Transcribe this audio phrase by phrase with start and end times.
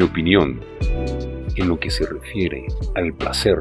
[0.00, 0.58] Mi opinión
[1.56, 3.58] en lo que se refiere al placer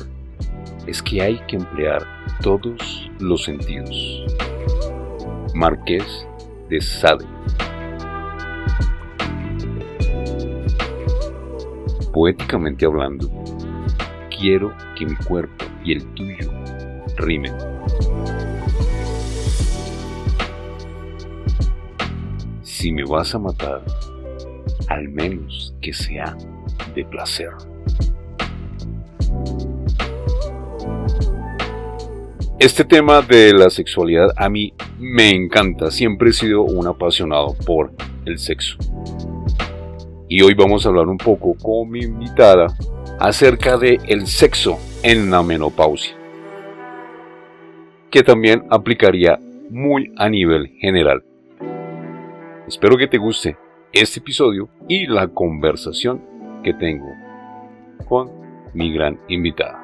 [0.88, 2.02] es que hay que emplear
[2.42, 4.24] todos los sentidos.
[5.54, 6.26] Marqués
[6.70, 7.26] de Sade.
[12.14, 13.30] Poéticamente hablando,
[14.30, 16.50] quiero que mi cuerpo y el tuyo
[17.18, 17.54] rimen.
[22.62, 23.84] Si me vas a matar,
[24.90, 26.36] al menos que sea
[26.96, 27.52] de placer.
[32.60, 37.92] Este tema de la sexualidad a mí me encanta, siempre he sido un apasionado por
[38.26, 38.76] el sexo.
[40.28, 42.68] Y hoy vamos a hablar un poco con mi invitada
[43.20, 46.16] acerca de el sexo en la menopausia,
[48.12, 51.24] que también aplicaría muy a nivel general.
[52.68, 53.58] Espero que te guste
[53.92, 56.22] este episodio y la conversación
[56.64, 57.12] que tengo
[58.08, 58.30] con
[58.74, 59.84] mi gran invitada.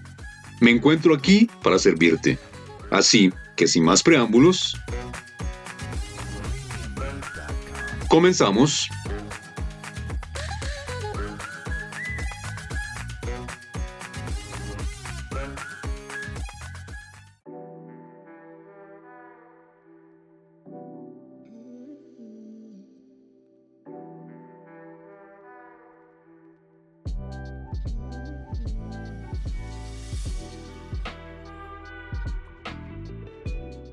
[0.61, 2.37] Me encuentro aquí para servirte.
[2.91, 4.79] Así que sin más preámbulos,
[8.07, 8.87] comenzamos.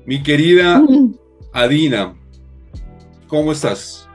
[0.09, 0.81] Mi querida
[1.53, 2.15] Adina,
[3.27, 4.09] ¿cómo estás?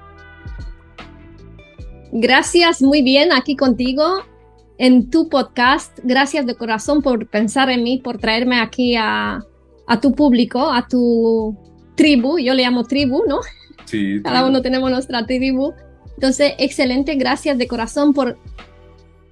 [2.10, 4.24] Gracias, muy bien, aquí contigo
[4.76, 5.96] en tu podcast.
[6.02, 9.46] Gracias de corazón por pensar en mí, por traerme aquí a,
[10.02, 11.56] tu público, a tu
[11.94, 12.40] tribu.
[12.40, 13.38] Yo le llamo tribu, ¿no?
[13.84, 14.20] Sí.
[14.24, 15.74] Cada uno tenemos nuestra tribu.
[16.16, 18.36] Entonces, excelente, gracias de corazón por,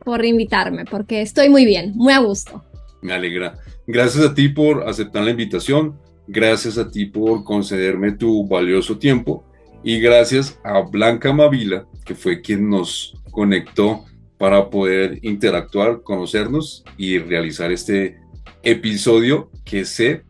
[0.04, 2.62] por invitarme, porque estoy muy bien, muy a gusto.
[3.00, 3.58] Me alegra.
[3.88, 5.98] Gracias a ti por aceptar la invitación.
[6.34, 9.44] Gracias a ti por concederme tu valioso tiempo
[9.84, 14.06] y gracias a Blanca Mavila, que fue quien nos conectó
[14.38, 18.19] para poder interactuar, conocernos y realizar este
[18.62, 20.22] episodio que sé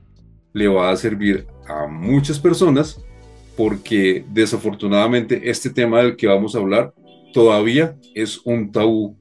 [0.52, 3.00] le va a servir a muchas personas
[3.56, 6.92] porque desafortunadamente este tema del que vamos a hablar
[7.32, 9.16] todavía es un tabú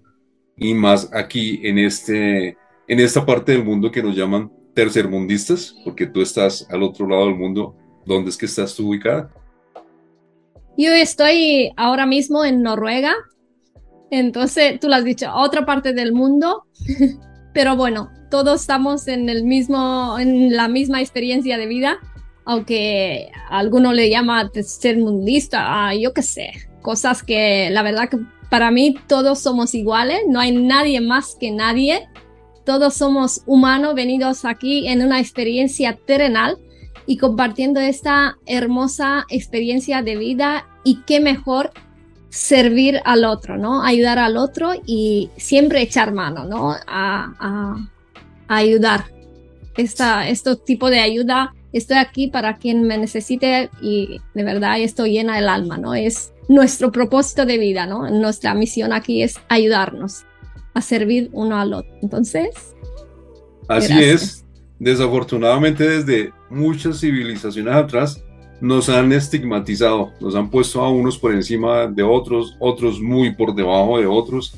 [0.58, 6.08] y más aquí en este en esta parte del mundo que nos llaman tercermundistas, porque
[6.08, 7.76] tú estás al otro lado del mundo.
[8.06, 9.30] ¿Dónde es que estás tú ubicada?
[10.78, 13.14] Yo estoy ahora mismo en Noruega.
[14.10, 16.66] Entonces, tú lo has dicho, otra parte del mundo.
[17.54, 22.00] Pero bueno, todos estamos en el mismo, en la misma experiencia de vida,
[22.46, 26.52] aunque alguno le llama tercermundista, ah, yo qué sé,
[26.82, 28.18] cosas que la verdad que
[28.50, 32.08] para mí todos somos iguales, no hay nadie más que nadie
[32.66, 36.58] todos somos humanos venidos aquí en una experiencia terrenal
[37.06, 41.72] y compartiendo esta hermosa experiencia de vida y qué mejor
[42.30, 43.84] servir al otro, ¿no?
[43.84, 46.76] Ayudar al otro y siempre echar mano, ¿no?
[46.88, 47.76] A,
[48.48, 49.06] ayudar.
[49.78, 55.14] Esta, este tipo de ayuda, estoy aquí para quien me necesite y de verdad estoy
[55.14, 55.96] llena del alma, ¿no?
[55.96, 58.10] Es nuestro propósito de vida, ¿no?
[58.10, 60.26] Nuestra misión aquí es ayudarnos
[60.74, 61.92] a servir uno al otro.
[62.02, 62.76] Entonces.
[63.68, 64.46] Así es.
[64.80, 68.24] Desafortunadamente desde muchas civilizaciones atrás
[68.62, 73.56] nos han estigmatizado, nos han puesto a unos por encima de otros, otros muy por
[73.56, 74.56] debajo de otros,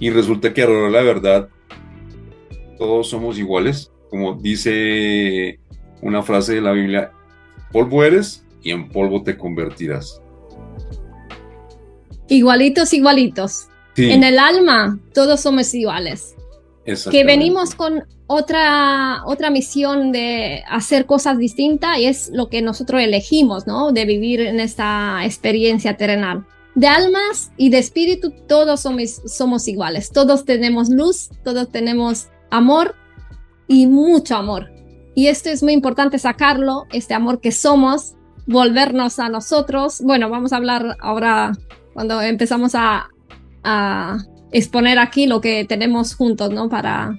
[0.00, 1.48] y resulta que ahora la verdad
[2.78, 5.60] todos somos iguales, como dice
[6.02, 7.12] una frase de la Biblia,
[7.72, 10.20] polvo eres y en polvo te convertirás.
[12.28, 13.68] Igualitos, igualitos.
[13.98, 16.34] En el alma, todos somos iguales.
[17.10, 23.02] que venimos con otra, otra misión de hacer cosas distintas y es lo que nosotros
[23.02, 23.92] elegimos, ¿no?
[23.92, 26.46] De vivir en esta experiencia terrenal.
[26.74, 32.94] De almas y de espíritu todos somos, somos iguales, todos tenemos luz, todos tenemos amor
[33.66, 34.70] y mucho amor.
[35.14, 38.14] Y esto es muy importante sacarlo, este amor que somos,
[38.46, 40.00] volvernos a nosotros.
[40.02, 41.52] Bueno, vamos a hablar ahora
[41.92, 43.08] cuando empezamos a,
[43.64, 44.18] a
[44.52, 46.68] exponer aquí lo que tenemos juntos, ¿no?
[46.68, 47.18] Para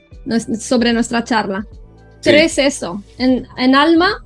[0.60, 1.66] sobre nuestra charla.
[2.24, 4.24] Pero es eso, en, en, alma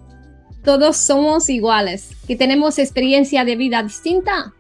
[0.64, 4.54] todos somos iguales, que tenemos experiencia de vida distinta.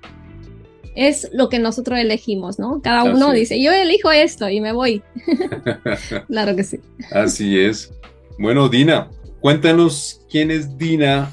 [0.96, 2.80] Es lo que nosotros elegimos, ¿no?
[2.84, 5.02] Cada uno dice, yo elijo esto y me voy.
[6.28, 6.80] claro que sí.
[7.12, 7.92] Así es.
[8.38, 9.10] Bueno, Dina,
[9.40, 11.32] cuéntanos quién es Dina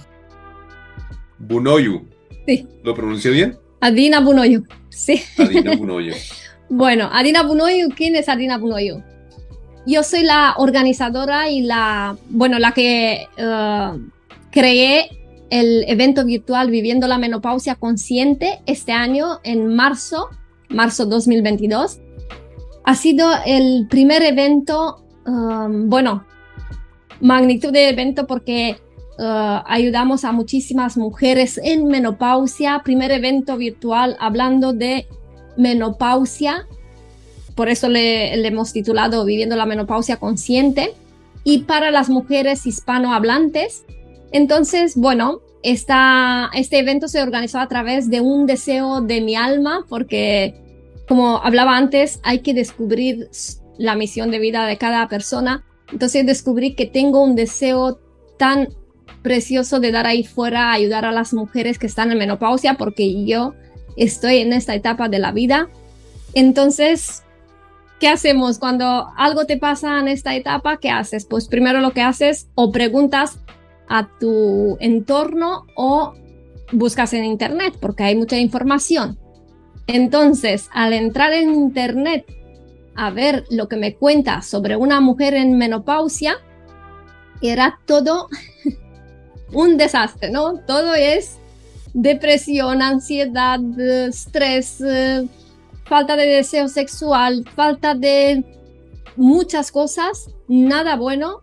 [1.39, 2.07] Bunoyu.
[2.47, 2.67] Sí.
[2.83, 3.59] ¿Lo pronunció bien?
[3.81, 4.65] Adina Bunoyu.
[4.91, 5.23] Sí.
[5.39, 6.15] Adina Bunoyu.
[6.69, 9.03] bueno, Adina Bunoyu, ¿quién es Adina Bunoyu?
[9.87, 13.99] Yo soy la organizadora y la, bueno, la que uh,
[14.51, 15.11] creé
[15.49, 20.29] el evento virtual Viviendo la Menopausia Consciente este año en marzo,
[20.69, 21.99] marzo 2022.
[22.85, 26.25] Ha sido el primer evento, um, bueno,
[27.21, 28.79] magnitud de evento porque
[29.21, 35.07] uh, ayudamos a muchísimas mujeres en menopausia, primer evento virtual hablando de
[35.57, 36.67] menopausia
[37.61, 40.95] por eso le, hemos titulado Viviendo la menopausia consciente.
[41.45, 43.85] Y para las mujeres hispanohablantes,
[44.33, 49.85] entonces, bueno, esta, este evento se organizó a través de un deseo de mi alma,
[49.91, 50.55] porque
[51.07, 53.29] como hablaba antes, hay que descubrir
[53.77, 55.67] la misión de vida de cada persona.
[55.93, 57.99] Entonces descubrí que tengo un deseo
[58.39, 58.69] tan
[59.23, 63.55] precioso de dar ahí fuera, ayudar a las mujeres que están en menopausia, porque yo
[63.97, 65.69] estoy en esta etapa de la vida.
[66.35, 67.23] Entonces,
[67.99, 70.79] ¿qué hacemos cuando algo te pasa en esta etapa?
[70.79, 71.27] ¿Qué haces?
[71.27, 73.39] Pues primero lo que haces o preguntas
[73.89, 76.15] a tu entorno o
[76.73, 79.19] buscas en internet porque hay mucha información.
[79.87, 82.25] Entonces, al entrar en internet
[82.95, 86.37] a ver lo que me cuenta sobre una mujer en menopausia,
[87.43, 88.29] era todo
[89.53, 90.59] un desastre, ¿no?
[90.67, 91.39] Todo es
[91.95, 94.83] depresión, ansiedad, estrés,
[95.85, 98.45] falta de deseo sexual, falta de
[99.17, 101.43] muchas cosas, nada bueno.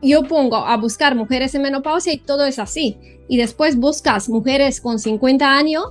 [0.00, 2.96] Yo pongo a buscar mujeres en menopausia y todo es así.
[3.28, 5.84] Y después buscas mujeres con 50 años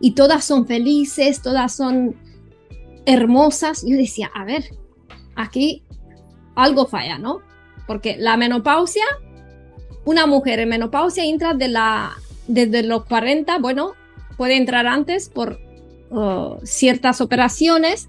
[0.00, 2.14] y todas son felices, todas son
[3.06, 3.84] hermosas.
[3.86, 4.64] Yo decía, a ver,
[5.34, 5.82] aquí
[6.54, 7.40] algo falla, ¿no?
[7.86, 9.04] Porque la menopausia,
[10.04, 11.74] una mujer en menopausia entra de
[12.46, 13.92] desde los 40, bueno,
[14.36, 15.58] puede entrar antes por
[16.62, 18.08] ciertas operaciones,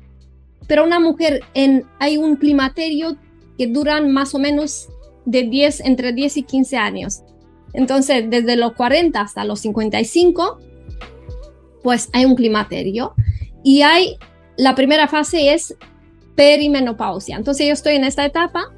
[0.68, 3.18] pero una mujer en, hay un climaterio
[3.58, 4.90] que duran más o menos
[5.26, 7.22] de 10, entre 10 y 15 años.
[7.74, 10.60] Entonces, desde los 40 hasta los 55,
[11.84, 13.14] pues hay un climaterio.
[13.64, 14.18] Y hay,
[14.58, 15.76] la primera fase es
[16.36, 17.38] perimenopausia.
[17.38, 18.72] Entonces yo estoy en esta etapa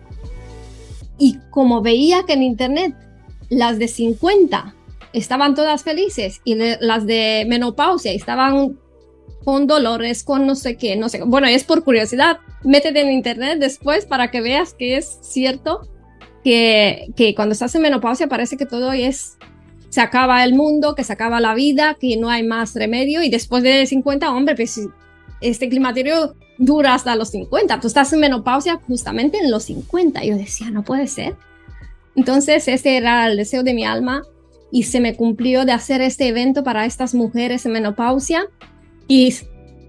[1.17, 2.95] y como veía que en internet
[3.49, 4.75] las de 50
[5.13, 8.77] estaban todas felices y las de menopausia estaban
[9.43, 11.21] con dolores, con no sé qué, no sé.
[11.23, 12.39] Bueno, es por curiosidad.
[12.63, 15.87] Métete en internet después para que veas que es cierto
[16.43, 19.37] que, que cuando estás en menopausia parece que todo es
[19.89, 23.29] se acaba el mundo, que se acaba la vida, que no hay más remedio y
[23.29, 24.79] después de 50, hombre, pues
[25.41, 27.79] este climaterio dura hasta los 50.
[27.79, 30.23] Tú estás en menopausia justamente en los 50.
[30.25, 31.35] Yo decía, no puede ser.
[32.17, 34.23] Entonces, ese era el deseo de mi alma
[34.71, 38.47] y se me cumplió de hacer este evento para estas mujeres en menopausia.
[39.07, 39.33] Y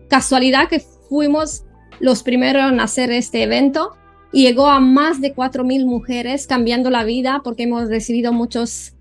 [0.09, 1.65] casualidad que fuimos
[2.01, 3.97] los primeros en hacer este evento.
[4.31, 8.93] Y llegó a más de 4.000 mujeres cambiando la vida porque hemos recibido muchos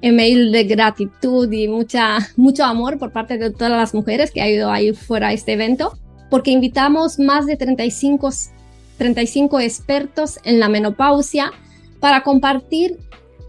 [0.00, 4.48] emails de gratitud y mucha, mucho amor por parte de todas las mujeres que ha
[4.48, 5.98] ido ahí fuera a este evento.
[6.30, 8.30] Porque invitamos más de 35,
[8.96, 11.52] 35 expertos en la menopausia
[12.00, 12.98] para compartir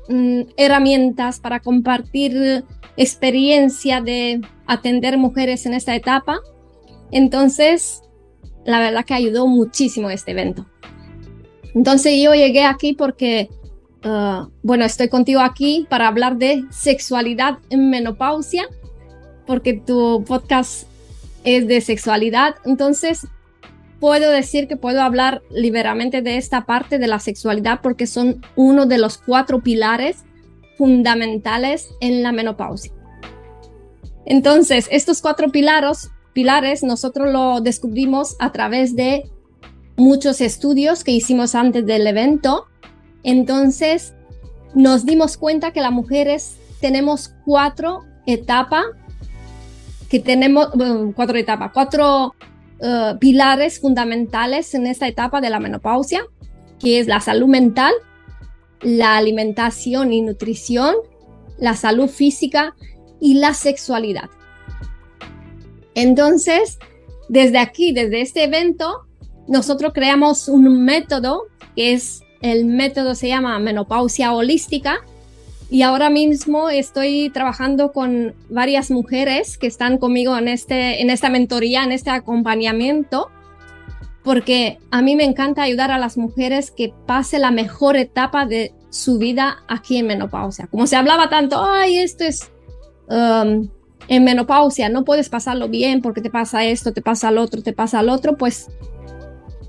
[0.10, 2.66] mm, herramientas, para compartir
[2.98, 6.40] experiencia de atender mujeres en esta etapa.
[7.12, 8.04] Entonces,
[8.66, 10.66] la verdad que ayudó muchísimo este evento.
[11.74, 13.50] Entonces yo llegué aquí porque,
[14.04, 18.68] uh, bueno, estoy contigo aquí para hablar de sexualidad en menopausia,
[19.48, 20.88] porque tu podcast
[21.44, 22.56] es de sexualidad.
[22.66, 23.28] Entonces,
[24.02, 28.88] puedo decir que puedo hablar liberamente de esta parte de la sexualidad porque son uno
[28.88, 30.26] de los cuatro pilares
[30.76, 32.92] fundamentales en la menopausia.
[34.26, 39.30] Entonces, estos cuatro pilares, pilares nosotros lo descubrimos a través de
[39.98, 42.66] muchos estudios que hicimos antes del evento.
[43.22, 44.16] Entonces
[44.74, 48.86] nos dimos cuenta que las mujeres tenemos cuatro etapas,
[50.10, 50.70] que tenemos
[51.16, 52.34] cuatro etapas, cuatro
[52.82, 56.24] eh, pilares fundamentales en esta etapa de la menopausia,
[56.80, 57.94] que es la salud mental,
[58.82, 60.96] la alimentación y nutrición,
[61.60, 62.76] la salud física
[63.20, 64.30] y la sexualidad.
[65.94, 66.80] Entonces,
[67.30, 69.06] desde aquí, desde este evento,
[69.48, 71.44] nosotros creamos un método
[71.76, 75.02] que es el método se llama menopausia holística
[75.72, 81.30] y ahora mismo estoy trabajando con varias mujeres que están conmigo en, este, en esta
[81.30, 83.30] mentoría, en este acompañamiento,
[84.22, 88.74] porque a mí me encanta ayudar a las mujeres que pase la mejor etapa de
[88.90, 90.68] su vida aquí en menopausia.
[90.68, 92.52] Como se hablaba tanto, ay, esto es
[93.08, 93.70] um,
[94.10, 97.72] en menopausia, no puedes pasarlo bien porque te pasa esto, te pasa lo otro, te
[97.72, 98.68] pasa lo otro, pues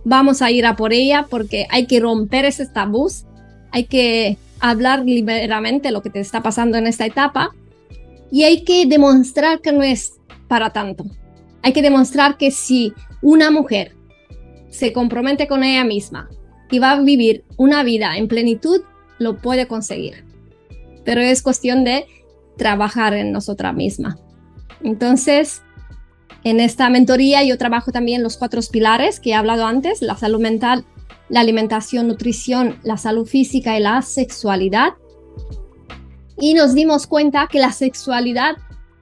[0.05, 3.09] vamos a ir a por ella porque hay que romper ese tabú,
[3.71, 7.51] hay que hablar liberamente lo que te está pasando en esta etapa
[8.31, 10.15] y hay que demostrar que no es
[10.49, 11.05] para tanto.
[11.63, 13.95] Hay que demostrar que si una mujer
[14.71, 16.31] se compromete con ella misma
[16.71, 18.83] y va a vivir una vida en plenitud,
[19.19, 20.25] lo puede conseguir.
[21.05, 22.07] Pero es cuestión de
[22.57, 24.17] trabajar en nosotras mismas.
[24.83, 25.63] Entonces,
[26.45, 30.41] en esta mentoría yo trabajo también los cuatro pilares que he hablado antes, la salud
[30.41, 30.85] mental,
[31.33, 34.91] la alimentación, nutrición, la salud física y la sexualidad.
[36.39, 38.57] Y nos dimos cuenta que la sexualidad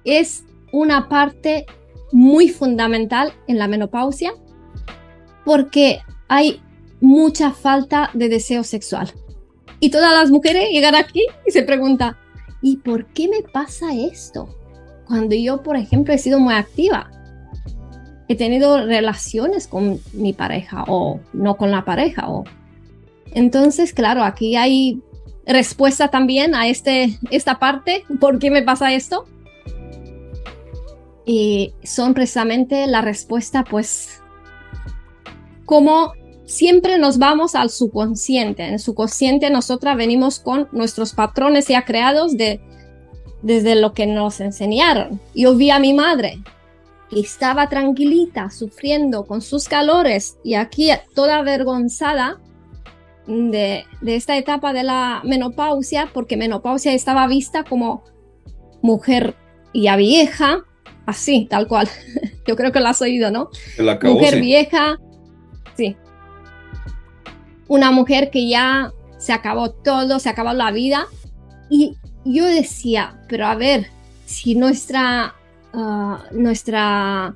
[0.04, 1.66] es una parte
[2.12, 4.32] muy fundamental en la menopausia
[5.44, 6.62] porque hay
[7.00, 9.12] mucha falta de deseo sexual.
[9.80, 12.16] Y todas las mujeres llegan aquí y se preguntan,
[12.62, 14.56] ¿y por qué me pasa esto?
[15.08, 17.10] Cuando yo, por ejemplo, he sido muy activa,
[18.30, 22.30] he tenido relaciones con mi pareja o no con la pareja.
[22.30, 22.44] O...
[23.32, 25.02] Entonces, claro, aquí hay
[25.44, 29.26] respuesta también a este, esta parte, ¿por qué me pasa esto?
[31.26, 34.22] Y son precisamente la respuesta, pues,
[35.64, 36.12] como
[36.46, 38.64] siempre nos vamos al subconsciente.
[38.64, 42.60] En el subconsciente nosotras venimos con nuestros patrones ya creados de,
[43.42, 45.20] desde lo que nos enseñaron.
[45.34, 46.38] Yo vi a mi madre
[47.10, 52.40] que estaba tranquilita, sufriendo con sus calores y aquí toda avergonzada
[53.26, 58.04] de, de esta etapa de la menopausia, porque menopausia estaba vista como
[58.82, 59.34] mujer
[59.74, 60.64] ya vieja,
[61.06, 61.88] así, tal cual.
[62.46, 63.50] Yo creo que lo has oído, ¿no?
[64.02, 64.96] mujer vieja,
[65.76, 65.96] sí,
[67.70, 71.06] una mujer que ya se acabó todo, se acabó la vida.
[71.70, 73.86] Y yo decía, pero a ver,
[74.26, 75.36] si nuestra,
[75.72, 77.34] ah, nuestra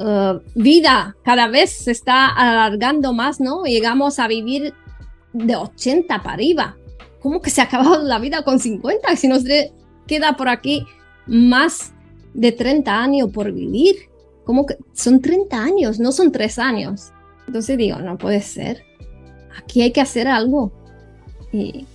[0.00, 3.64] ah, vida cada vez se está alargando más, ¿no?
[3.64, 4.74] Llegamos a vivir
[5.32, 6.76] de 80 para arriba.
[7.20, 9.16] ¿Cómo que se ha acabado la vida con 50?
[9.16, 9.42] Si nos
[10.06, 10.86] queda por aquí
[11.26, 11.92] más
[12.34, 13.96] de 30 años por vivir.
[14.44, 15.98] ¿Cómo que son 30 años?
[15.98, 17.12] No son 3 años.
[17.48, 18.84] Entonces digo, no puede ser
[19.56, 20.72] aquí hay que hacer algo.
[21.52, 21.86] Y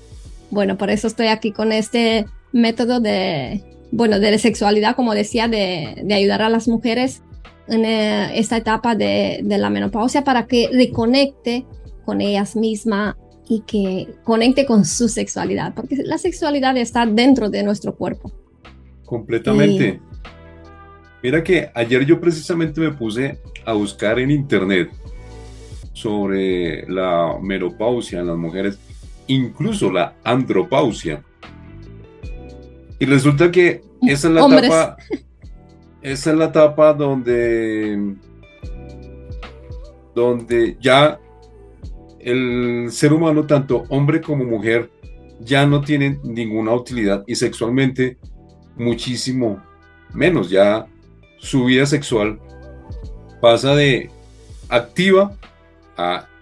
[0.50, 6.03] bueno, por eso estoy aquí con este método de, bueno, de sexualidad, como decía, de,
[6.12, 7.21] ayudar a las mujeres
[7.67, 11.65] en eh, esta etapa de, de, la menopausia para que reconecte
[12.05, 13.15] con ellas mismas
[13.48, 18.31] y que conecte con su sexualidad, porque la sexualidad está dentro de nuestro cuerpo.
[19.05, 20.00] Completamente.
[21.21, 24.89] Mira que ayer yo precisamente me puse a buscar en internet
[25.93, 28.79] sobre la menopausia en las mujeres,
[29.27, 31.24] incluso la andropausia.
[33.01, 34.98] Y resulta que esa es la etapa,
[36.03, 38.15] esa es la etapa donde,
[40.13, 41.20] donde ya
[42.20, 44.91] el ser humano, tanto hombre como mujer,
[45.39, 48.20] ya no tienen ninguna utilidad y sexualmente
[48.75, 49.60] muchísimo
[50.13, 50.51] menos.
[50.51, 50.86] Ya
[51.39, 52.39] su vida sexual
[53.41, 54.12] pasa de
[54.70, 55.36] activa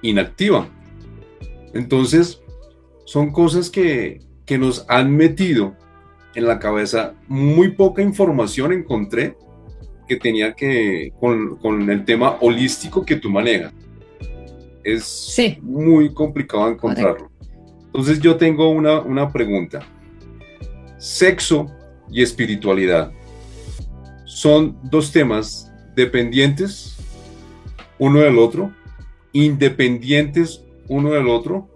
[0.02, 0.68] inactiva.
[1.74, 2.42] Entonces,
[3.06, 5.79] son cosas que, que nos han metido
[6.40, 7.14] en la cabeza.
[7.28, 9.38] Muy poca información encontré
[10.08, 13.74] que tenía que con, con el tema holístico que tú manejas.
[14.84, 17.30] Es muy complicado encontrarlo.
[17.86, 19.82] Entonces yo tengo una, una pregunta.
[20.98, 21.68] Sexo
[22.12, 23.12] y espiritualidad
[24.26, 26.98] son dos temas dependientes
[28.00, 28.74] uno del otro
[29.32, 31.70] independientes uno del otro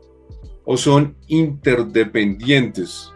[0.66, 3.13] o son interdependientes?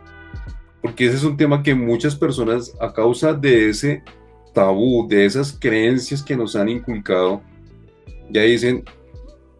[0.87, 4.03] Porque ese es un tema que muchas personas a causa de ese
[4.53, 7.41] tabú, de esas creencias que nos han inculcado,
[8.29, 8.85] ya dicen,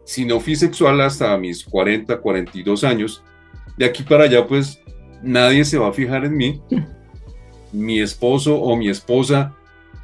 [0.06, 3.22] si no fui sexual hasta mis 40, 42 años,
[3.78, 4.80] de aquí para allá pues
[5.22, 6.62] nadie se va a fijar en mí.
[7.74, 9.54] Mi esposo o mi esposa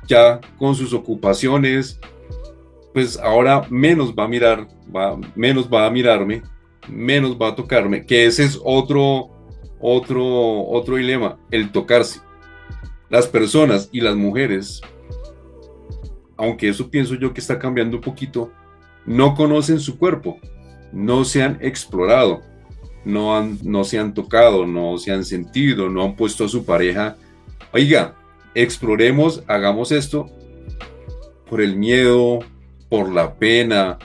[0.06, 2.01] ya con sus ocupaciones,
[2.94, 6.44] pues ahora menos va a mirar, va, menos va a mirarme,
[6.89, 9.33] menos va a tocarme, que ese es otro,
[9.86, 12.22] otro, otro dilema, el tocarse.
[13.10, 14.82] Las personas y las mujeres,
[16.38, 18.50] aunque eso pienso yo que está cambiando un poquito,
[19.06, 20.40] no conocen su cuerpo,
[20.94, 22.42] no se han explorado,
[23.04, 26.63] no, han, no se han tocado, no se han sentido, no han puesto a su
[26.63, 27.18] pareja,
[27.74, 28.16] oiga,
[28.56, 30.28] exploremos, hagamos esto
[31.50, 32.40] por el miedo,
[32.88, 34.00] por la pena,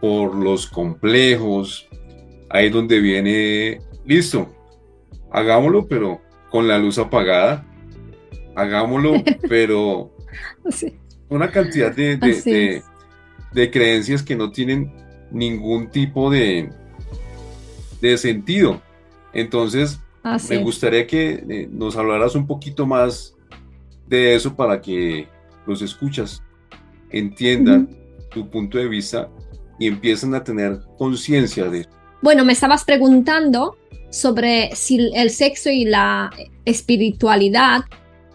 [0.00, 1.88] por los complejos,
[2.50, 4.53] ahí donde viene, listo,
[5.34, 7.66] hagámoslo, pero con la luz apagada,
[8.54, 9.14] hagámoslo,
[9.48, 10.14] pero
[11.28, 12.82] una cantidad de,
[13.52, 14.94] de creencias que no tienen
[15.32, 16.70] ningún tipo de,
[18.00, 18.80] de sentido.
[19.32, 20.00] Entonces,
[20.48, 23.34] me gustaría que eh, nos hablaras un poquito más
[24.06, 25.26] de eso para que
[25.66, 26.42] los escuchas
[27.10, 27.88] entiendan
[28.30, 29.28] tu punto de vista
[29.80, 31.90] y empiecen a tener conciencia de eso.
[32.24, 33.76] Bueno, me estabas preguntando
[34.08, 36.30] sobre si el sexo y la
[36.64, 37.82] espiritualidad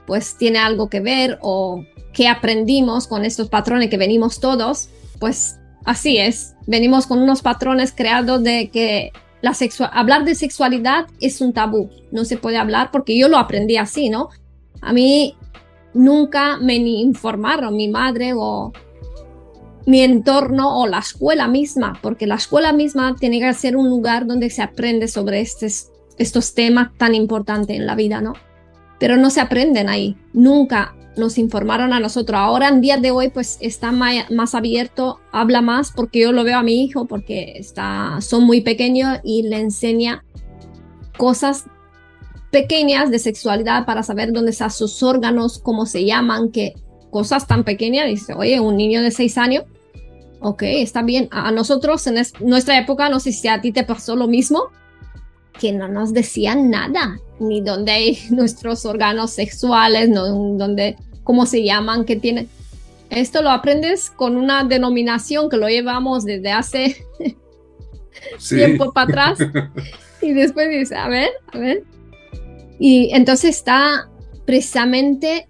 [0.06, 5.58] pues tiene algo que ver o qué aprendimos con estos patrones que venimos todos pues
[5.86, 6.54] así es.
[6.68, 9.58] Venimos con unos patrones creados de que la
[9.92, 11.90] hablar de sexualidad es un tabú.
[12.12, 14.30] No se puede hablar porque yo lo aprendí así, ¿no?
[14.82, 15.36] A mí
[15.96, 18.72] nunca me informaron mi madre o
[19.86, 24.28] mi entorno o la escuela misma, porque la escuela misma tiene que ser un lugar
[24.28, 28.34] donde se aprende sobre estos, estos temas tan importantes en la vida, ¿no?
[29.00, 30.18] Pero no se aprenden ahí.
[30.34, 32.40] Nunca nos informaron a nosotros.
[32.40, 36.58] Ahora en día de hoy pues está más, abierto, habla más porque yo lo veo
[36.58, 40.24] a mi hijo porque está, son muy pequeños y le enseña
[41.18, 41.66] cosas
[42.52, 46.74] pequeñas de sexualidad para saber dónde están sus órganos, cómo se llaman, que
[47.10, 48.08] cosas tan pequeñas.
[48.08, 49.66] Dice, oye, un niño de seis años,
[50.42, 51.28] ok, está bien.
[51.32, 54.70] A nosotros en nuestra época, no sé si a ti te pasó lo mismo,
[55.60, 60.26] que no nos decían nada, ni dónde hay nuestros órganos sexuales, no,
[60.58, 62.50] dónde cómo se llaman, qué tienen.
[63.10, 67.06] Esto lo aprendes con una denominación que lo llevamos desde hace
[68.50, 69.40] tiempo para atrás.
[70.22, 71.84] y después dices, a ver, a ver.
[72.80, 74.10] Y entonces está
[74.46, 75.48] precisamente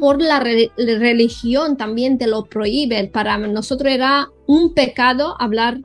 [0.00, 3.06] por la religión también te lo prohíbe.
[3.08, 5.78] Para nosotros era un pecado hablar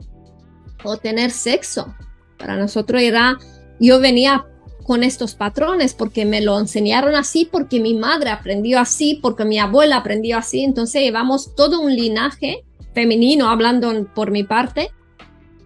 [0.82, 1.94] o tener sexo.
[2.38, 3.38] Para nosotros era,
[3.78, 4.46] yo venía
[4.84, 9.58] con estos patrones porque me lo enseñaron así, porque mi madre aprendió así, porque mi
[9.58, 10.64] abuela aprendió así.
[10.64, 14.90] Entonces llevamos todo un linaje femenino, hablando por mi parte,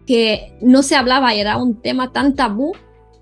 [0.07, 2.73] que no se hablaba era un tema tan tabú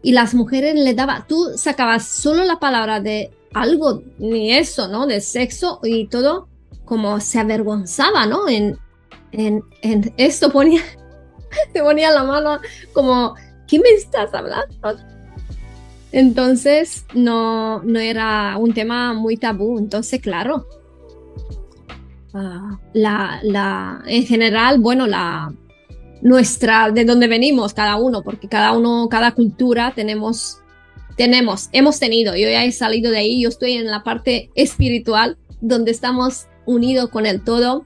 [0.02, 5.06] y las mujeres le daba, tú sacabas solo la palabra de algo, ni eso, ¿no?
[5.06, 6.48] De sexo y todo,
[6.84, 8.48] como se avergonzaba, ¿no?
[8.48, 8.78] En,
[9.32, 10.82] en, en esto ponía,
[11.72, 12.58] te ponía la mano
[12.92, 13.34] como,
[13.66, 14.74] ¿qué me estás hablando?
[16.12, 19.78] Entonces no, no era un tema muy tabú.
[19.78, 20.66] Entonces, claro,
[22.34, 25.52] ah, la, la, en general, bueno, la
[26.22, 30.60] nuestra, de donde venimos cada uno, porque cada uno, cada cultura tenemos,
[31.18, 35.36] tenemos, hemos tenido, yo ya he salido de ahí, yo estoy en la parte espiritual,
[35.60, 37.84] donde estamos unidos con el todo,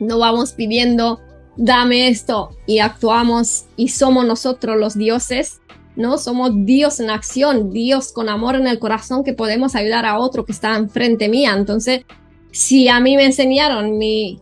[0.00, 1.20] no vamos pidiendo,
[1.56, 5.60] dame esto y actuamos y somos nosotros los dioses,
[5.94, 6.18] ¿no?
[6.18, 10.44] Somos Dios en acción, Dios con amor en el corazón que podemos ayudar a otro
[10.44, 11.54] que está enfrente mía.
[11.56, 12.02] Entonces,
[12.50, 14.40] si a mí me enseñaron mi,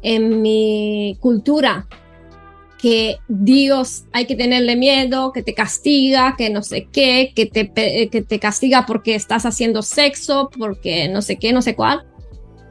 [0.00, 1.86] en mi cultura
[2.80, 7.70] que Dios hay que tenerle miedo, que te castiga, que no sé qué, que te,
[8.08, 12.06] que te castiga porque estás haciendo sexo, porque no sé qué, no sé cuál,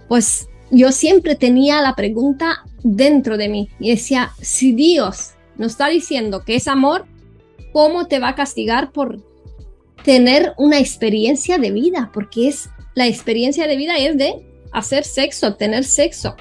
[0.07, 5.89] pues yo siempre tenía la pregunta dentro de mí y decía, si Dios nos está
[5.89, 7.05] diciendo que es amor,
[7.71, 9.19] cómo te va a castigar por
[10.03, 15.55] tener una experiencia de vida, porque es la experiencia de vida es de hacer sexo,
[15.55, 16.35] tener sexo.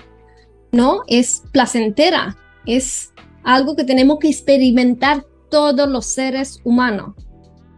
[0.72, 3.12] No, es placentera, es
[3.48, 7.14] algo que tenemos que experimentar todos los seres humanos,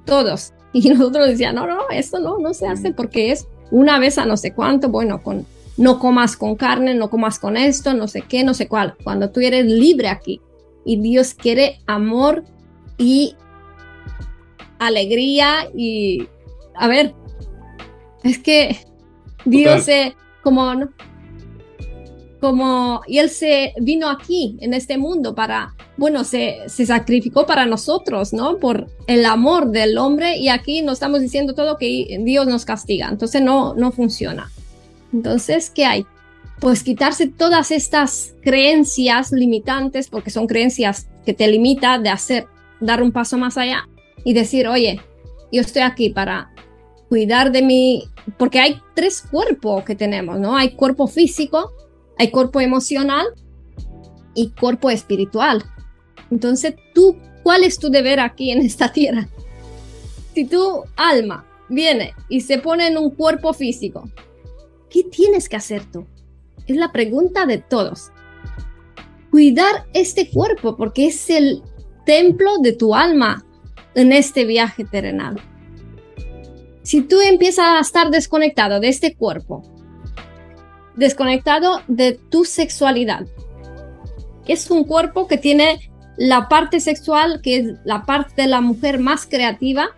[0.04, 0.52] todos.
[0.72, 4.24] Y nosotros decíamos, no, no, esto no, no se hace porque es una vez a
[4.24, 5.44] no sé cuánto, bueno, con
[5.76, 8.94] no comas con carne, no comas con esto, no sé qué, no sé cuál.
[9.02, 10.40] Cuando tú eres libre aquí
[10.84, 12.44] y Dios quiere amor
[12.98, 13.34] y
[14.78, 16.28] alegría y,
[16.76, 17.12] a ver,
[18.22, 18.76] es que
[19.44, 20.90] Dios es como, ¿no?
[22.40, 27.66] Como y él se vino aquí en este mundo para, bueno, se, se sacrificó para
[27.66, 28.58] nosotros, ¿no?
[28.58, 33.08] Por el amor del hombre y aquí nos estamos diciendo todo que Dios nos castiga,
[33.08, 34.50] entonces no, no funciona.
[35.12, 36.06] Entonces, ¿qué hay?
[36.60, 42.46] Pues quitarse todas estas creencias limitantes, porque son creencias que te limitan de hacer,
[42.80, 43.88] dar un paso más allá
[44.24, 45.00] y decir, oye,
[45.52, 46.52] yo estoy aquí para
[47.08, 48.04] cuidar de mí,
[48.38, 50.56] porque hay tres cuerpos que tenemos, ¿no?
[50.56, 51.72] Hay cuerpo físico,
[52.20, 53.28] hay cuerpo emocional
[54.34, 55.64] y cuerpo espiritual.
[56.30, 59.26] Entonces, tú, ¿cuál es tu deber aquí en esta tierra?
[60.34, 64.10] Si tu alma viene y se pone en un cuerpo físico,
[64.90, 66.06] ¿qué tienes que hacer tú?
[66.66, 68.10] Es la pregunta de todos.
[69.30, 71.62] Cuidar este cuerpo porque es el
[72.04, 73.46] templo de tu alma
[73.94, 75.40] en este viaje terrenal.
[76.82, 79.69] Si tú empiezas a estar desconectado de este cuerpo,
[81.00, 83.26] desconectado de tu sexualidad.
[84.46, 89.00] Es un cuerpo que tiene la parte sexual, que es la parte de la mujer
[89.00, 89.88] más creativa.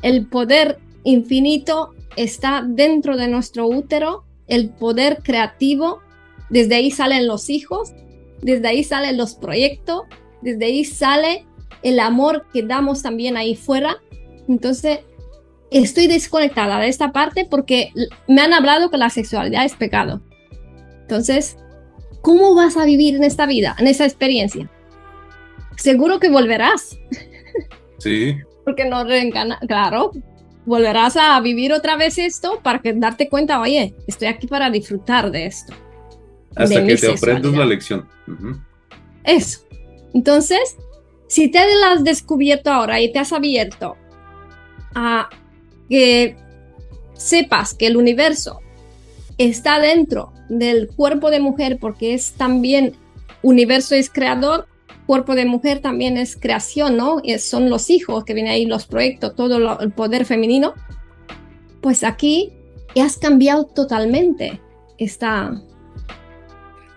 [0.00, 6.00] El poder infinito está dentro de nuestro útero, el poder creativo.
[6.48, 7.92] Desde ahí salen los hijos,
[8.40, 10.02] desde ahí salen los proyectos,
[10.40, 11.44] desde ahí sale
[11.82, 13.98] el amor que damos también ahí fuera.
[14.48, 15.00] Entonces,
[15.70, 17.92] estoy desconectada de esta parte porque
[18.28, 20.22] me han hablado que la sexualidad es pecado.
[21.02, 21.56] Entonces,
[22.22, 24.70] ¿cómo vas a vivir en esta vida, en esa experiencia?
[25.76, 26.98] Seguro que volverás.
[27.98, 28.36] Sí.
[28.62, 30.12] porque no reencarna, claro,
[30.66, 35.30] volverás a vivir otra vez esto para que darte cuenta, oye, estoy aquí para disfrutar
[35.30, 35.72] de esto.
[36.54, 38.06] Hasta que te aprendas la lección.
[39.24, 39.60] Eso.
[40.12, 40.76] Entonces,
[41.26, 43.96] si te has descubierto ahora y te has abierto
[44.94, 45.28] a
[45.88, 46.36] que
[47.14, 48.60] sepas que el universo
[49.38, 52.94] está dentro del cuerpo de mujer porque es también
[53.42, 54.66] universo es creador,
[55.06, 57.22] cuerpo de mujer también es creación, ¿no?
[57.38, 60.74] son los hijos que vienen ahí, los proyectos, todo el poder femenino.
[61.80, 62.52] Pues aquí
[63.00, 64.60] has cambiado totalmente
[64.98, 65.62] esta,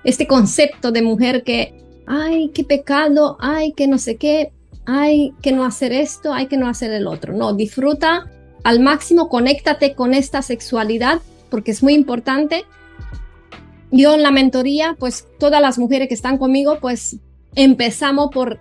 [0.04, 1.76] este concepto de mujer que,
[2.08, 4.52] ay, qué pecado, ay, que no sé qué,
[4.86, 7.34] ay, que no hacer esto, hay que no hacer el otro.
[7.34, 8.26] No, disfruta
[8.64, 12.66] al máximo, conéctate con esta sexualidad porque es muy importante.
[13.92, 17.18] Yo en la mentoría, pues todas las mujeres que están conmigo, pues
[17.56, 18.60] empezamos por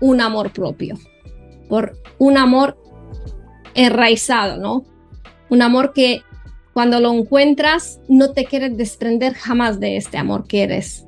[0.00, 0.98] un amor propio,
[1.68, 2.76] por un amor
[3.74, 4.84] enraizado, ¿no?
[5.48, 6.22] Un amor que
[6.72, 11.06] cuando lo encuentras no te quieres desprender jamás de este amor que eres,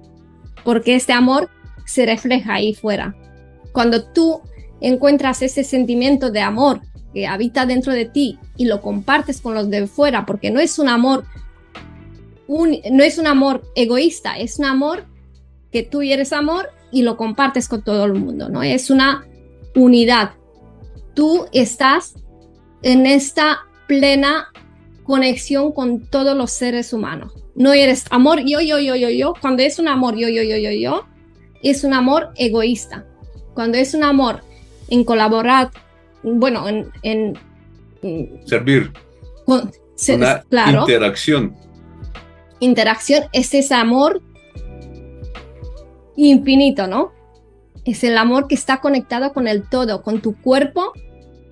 [0.63, 1.51] porque este amor
[1.87, 3.17] se refleja ahí fuera.
[3.73, 4.41] Cuando tú
[4.81, 6.83] encuentras ese sentimiento de amor
[7.15, 10.79] que habita dentro de ti y lo compartes con los de fuera, porque no es
[10.79, 11.25] un amor,
[12.49, 15.05] no es un amor egoísta, es un amor
[15.71, 18.63] que tú eres amor y lo compartes con todo el mundo, ¿no?
[18.63, 19.27] Es una
[19.75, 20.33] unidad.
[21.15, 22.15] Tú estás
[22.83, 24.49] en esta plena
[25.05, 27.33] conexión con todos los seres humanos.
[27.55, 29.35] No eres amor yo, yo, yo, yo, yo.
[29.41, 31.07] Cuando es un amor yo, yo, yo, yo, yo,
[31.63, 33.07] es un amor egoísta.
[33.55, 34.41] Cuando es un amor
[34.89, 35.71] en colaborar
[36.25, 36.65] bueno,
[37.03, 37.39] en...
[38.45, 38.93] Servir.
[39.47, 40.43] Una
[40.81, 41.55] interacción.
[42.61, 44.23] Interacción es ese amor
[46.17, 47.13] infinito, ¿no?
[47.85, 50.93] Es el amor que está conectado con el todo, con tu cuerpo,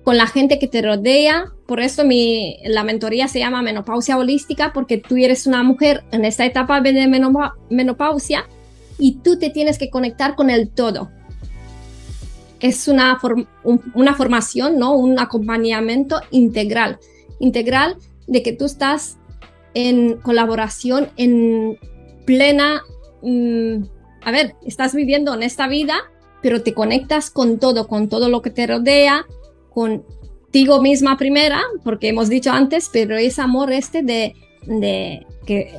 [0.03, 1.51] con la gente que te rodea.
[1.67, 6.25] Por eso mi, la mentoría se llama menopausia holística, porque tú eres una mujer en
[6.25, 7.07] esta etapa de
[7.69, 8.45] menopausia
[8.97, 11.11] y tú te tienes que conectar con el todo
[12.63, 13.19] es una,
[13.93, 14.95] una formación, ¿no?
[14.95, 16.97] Un acompañamiento integral.
[17.39, 19.17] Integral de que tú estás
[19.73, 21.77] en colaboración, en
[22.25, 22.81] plena...
[23.21, 23.83] Mm,
[24.21, 25.95] a ver, estás viviendo en esta vida,
[26.41, 29.25] pero te conectas con todo, con todo lo que te rodea,
[29.69, 35.69] contigo misma primera, porque hemos dicho antes, pero es amor este de, de que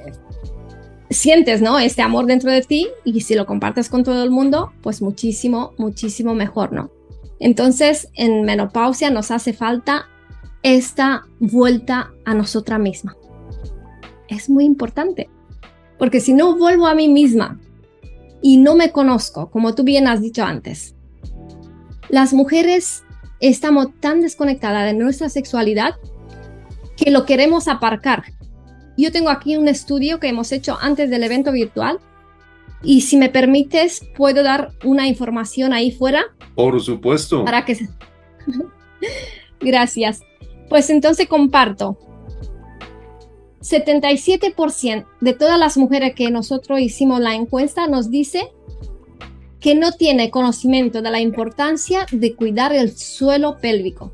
[1.11, 1.79] sientes, ¿no?
[1.79, 5.73] Este amor dentro de ti y si lo compartes con todo el mundo, pues muchísimo,
[5.79, 6.91] muchísimo mejor, ¿no?
[7.39, 10.07] Entonces, en menopausia nos hace falta
[10.63, 13.17] esta vuelta a nosotras misma.
[14.29, 15.29] Es muy importante,
[15.99, 17.61] porque si no vuelvo a mí misma
[18.41, 20.95] y no me conozco, como tú bien has dicho antes,
[22.09, 23.03] las mujeres
[23.41, 25.97] estamos tan desconectadas de nuestra sexualidad
[26.97, 28.25] que lo queremos aparcar
[28.97, 31.99] yo tengo aquí un estudio que hemos hecho antes del evento virtual
[32.83, 36.25] y si me permites, puedo dar una información ahí fuera.
[36.55, 37.45] Por supuesto.
[37.45, 37.79] Para que
[39.61, 40.21] Gracias.
[40.69, 41.99] Pues entonces comparto.
[43.61, 48.53] 77% de todas las mujeres que nosotros hicimos la encuesta nos dice
[49.59, 54.13] que no tiene conocimiento de la importancia de cuidar el suelo pélvico.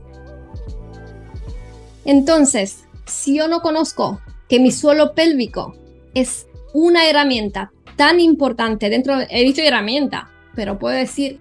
[2.04, 5.74] Entonces, si yo no conozco que mi suelo pélvico
[6.12, 11.40] es una herramienta tan importante dentro, he dicho herramienta, pero puedo decir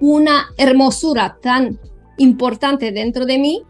[0.00, 1.80] una hermosura tan
[2.18, 3.62] importante dentro de mí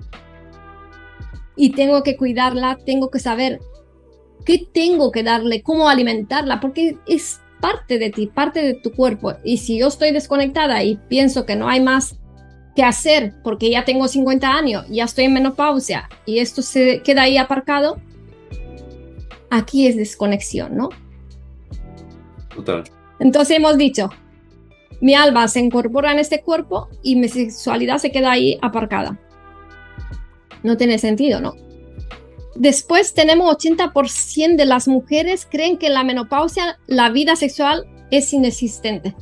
[1.56, 3.60] y tengo que cuidarla, tengo que saber
[4.44, 9.34] qué tengo que darle, cómo alimentarla, porque es parte de ti, parte de tu cuerpo.
[9.42, 12.16] Y si yo estoy desconectada y pienso que no hay más
[12.74, 17.22] que hacer porque ya tengo 50 años, ya estoy en menopausia y esto se queda
[17.22, 17.96] ahí aparcado,
[19.50, 20.90] aquí es desconexión, ¿no?
[22.54, 22.84] Total.
[23.18, 24.10] Entonces hemos dicho,
[25.00, 29.18] mi alma se incorpora en este cuerpo y mi sexualidad se queda ahí aparcada.
[30.62, 31.54] No tiene sentido, ¿no?
[32.54, 38.32] Después tenemos 80% de las mujeres creen que en la menopausia la vida sexual es
[38.32, 39.14] inexistente.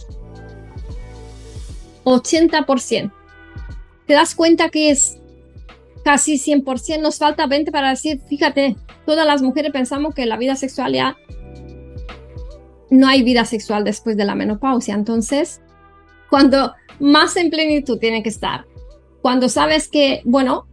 [2.04, 3.12] 80%.
[4.06, 5.18] Te das cuenta que es
[6.04, 10.54] casi 100%, nos falta 20 para decir, fíjate, todas las mujeres pensamos que la vida
[10.54, 11.16] sexual ya
[12.90, 14.94] no hay vida sexual después de la menopausia.
[14.94, 15.60] Entonces,
[16.30, 18.66] cuando más en plenitud tiene que estar,
[19.22, 20.66] cuando sabes que, bueno,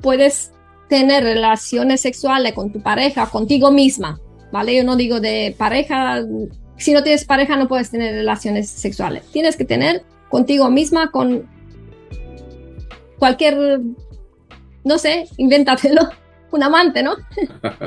[0.00, 0.52] puedes
[0.88, 4.18] tener relaciones sexuales con tu pareja, contigo misma,
[4.50, 4.74] ¿vale?
[4.74, 6.22] Yo no digo de pareja,
[6.78, 9.24] si no tienes pareja no puedes tener relaciones sexuales.
[9.32, 11.46] Tienes que tener contigo misma, con
[13.18, 13.80] cualquier,
[14.88, 16.00] no sé, invéntatelo,
[16.50, 17.14] un amante, ¿no?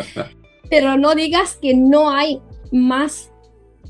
[0.69, 2.39] Pero no digas que no hay
[2.71, 3.31] más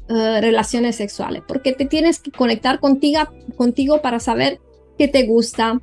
[0.07, 3.19] eh, relaciones sexuales, porque te tienes que conectar contigo,
[3.57, 4.61] contigo para saber
[4.97, 5.81] qué te gusta,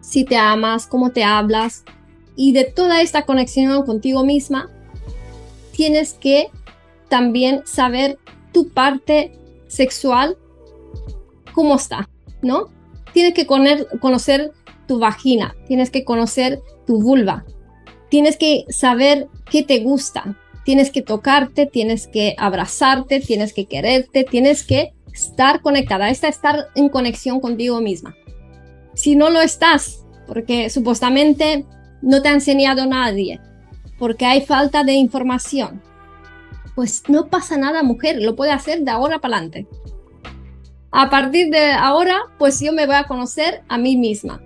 [0.00, 1.84] si te amas, cómo te hablas,
[2.36, 4.70] y de toda esta conexión contigo misma,
[5.72, 6.48] tienes que
[7.08, 8.18] también saber
[8.52, 10.38] tu parte sexual,
[11.52, 12.08] cómo está,
[12.40, 12.70] ¿no?
[13.12, 14.52] Tienes que conocer
[14.86, 17.44] tu vagina, tienes que conocer tu vulva,
[18.08, 24.24] tienes que saber qué te gusta, tienes que tocarte, tienes que abrazarte, tienes que quererte,
[24.24, 28.16] tienes que estar conectada, esta estar en conexión contigo misma.
[28.94, 31.64] Si no lo estás, porque supuestamente
[32.02, 33.40] no te ha enseñado nadie,
[33.98, 35.82] porque hay falta de información,
[36.74, 39.66] pues no pasa nada, mujer, lo puede hacer de ahora para adelante.
[40.90, 44.40] A partir de ahora, pues yo me voy a conocer a mí misma,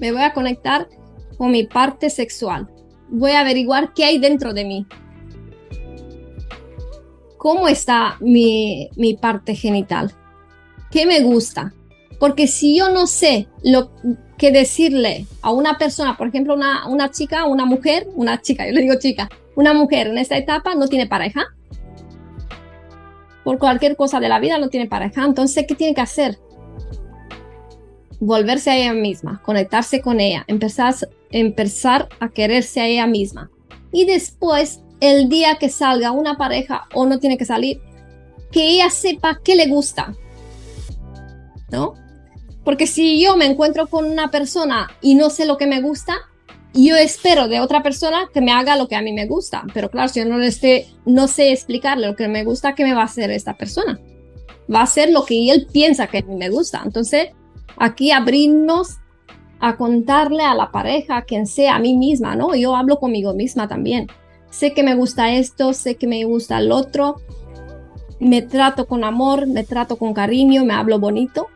[0.00, 0.88] me voy a conectar
[1.36, 2.68] con mi parte sexual,
[3.08, 4.86] voy a averiguar qué hay dentro de mí.
[7.36, 10.12] ¿Cómo está mi, mi parte genital?
[10.90, 11.72] ¿Qué me gusta?
[12.18, 13.90] Porque si yo no sé lo
[14.36, 18.72] que decirle a una persona, por ejemplo, una, una chica, una mujer, una chica, yo
[18.72, 21.46] le digo chica, una mujer en esta etapa no tiene pareja,
[23.44, 26.38] por cualquier cosa de la vida no tiene pareja, entonces, ¿qué tiene que hacer?
[28.20, 33.50] Volverse a ella misma, conectarse con ella, empezar, a quererse a ella misma.
[33.92, 37.80] Y después, el día que salga una pareja o no tiene que salir,
[38.52, 40.14] que ella sepa qué le gusta.
[41.70, 41.94] ¿No?
[42.64, 46.16] Porque si yo me encuentro con una persona y no sé lo que me gusta,
[46.74, 49.64] yo espero de otra persona que me haga lo que a mí me gusta.
[49.72, 52.94] Pero claro, si yo no, esté, no sé explicarle lo que me gusta, ¿qué me
[52.94, 53.98] va a hacer esta persona?
[54.72, 56.82] Va a hacer lo que él piensa que me gusta.
[56.84, 57.30] Entonces,
[57.80, 58.98] aquí abrirnos
[59.58, 62.54] a contarle a la pareja, quien sea, a mí misma, ¿no?
[62.54, 64.06] Yo hablo conmigo misma también.
[64.50, 67.16] Sé que me gusta esto, sé que me gusta el otro.
[68.20, 71.48] Me trato con amor, me trato con cariño, me hablo bonito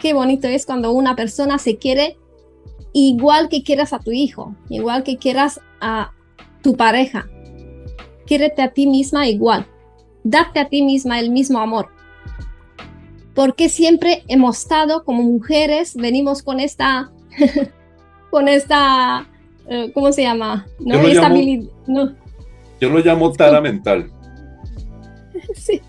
[0.00, 2.16] qué bonito es cuando una persona se quiere
[2.92, 6.12] igual que quieras a tu hijo, igual que quieras a
[6.62, 7.28] tu pareja.
[8.26, 9.66] Quiérete a ti misma igual.
[10.24, 11.88] Date a ti misma el mismo amor.
[13.34, 17.10] Porque siempre hemos estado como mujeres, venimos con esta,
[18.30, 19.26] con esta,
[19.68, 20.66] eh, ¿cómo se llama?
[20.80, 20.96] ¿No?
[20.96, 21.40] Yo, lo llamo,
[21.86, 22.14] no.
[22.80, 24.10] yo lo llamo tara mental.
[25.54, 25.80] sí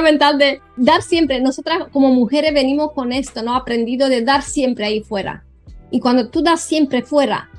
[0.00, 1.40] mental de dar siempre.
[1.40, 3.54] Nosotras como mujeres venimos con esto, ¿no?
[3.54, 5.44] Aprendido de dar siempre ahí fuera.
[5.90, 7.50] Y cuando tú das siempre fuera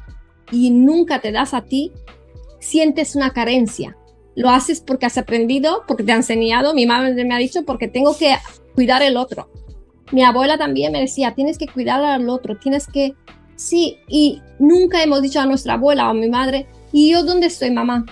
[0.52, 1.91] y nunca te das a ti,
[2.60, 3.97] sientes una carencia.
[4.36, 6.74] Lo haces porque has aprendido, porque te ha enseñado.
[6.74, 8.36] Mi madre me ha dicho porque tengo que
[8.76, 9.50] cuidar el otro.
[10.12, 13.15] Mi abuela también me decía, tienes que cuidar al otro, tienes que...
[13.56, 17.48] Sí, y nunca hemos dicho a nuestra abuela o a mi madre, ¿y yo dónde
[17.48, 18.06] estoy, mamá?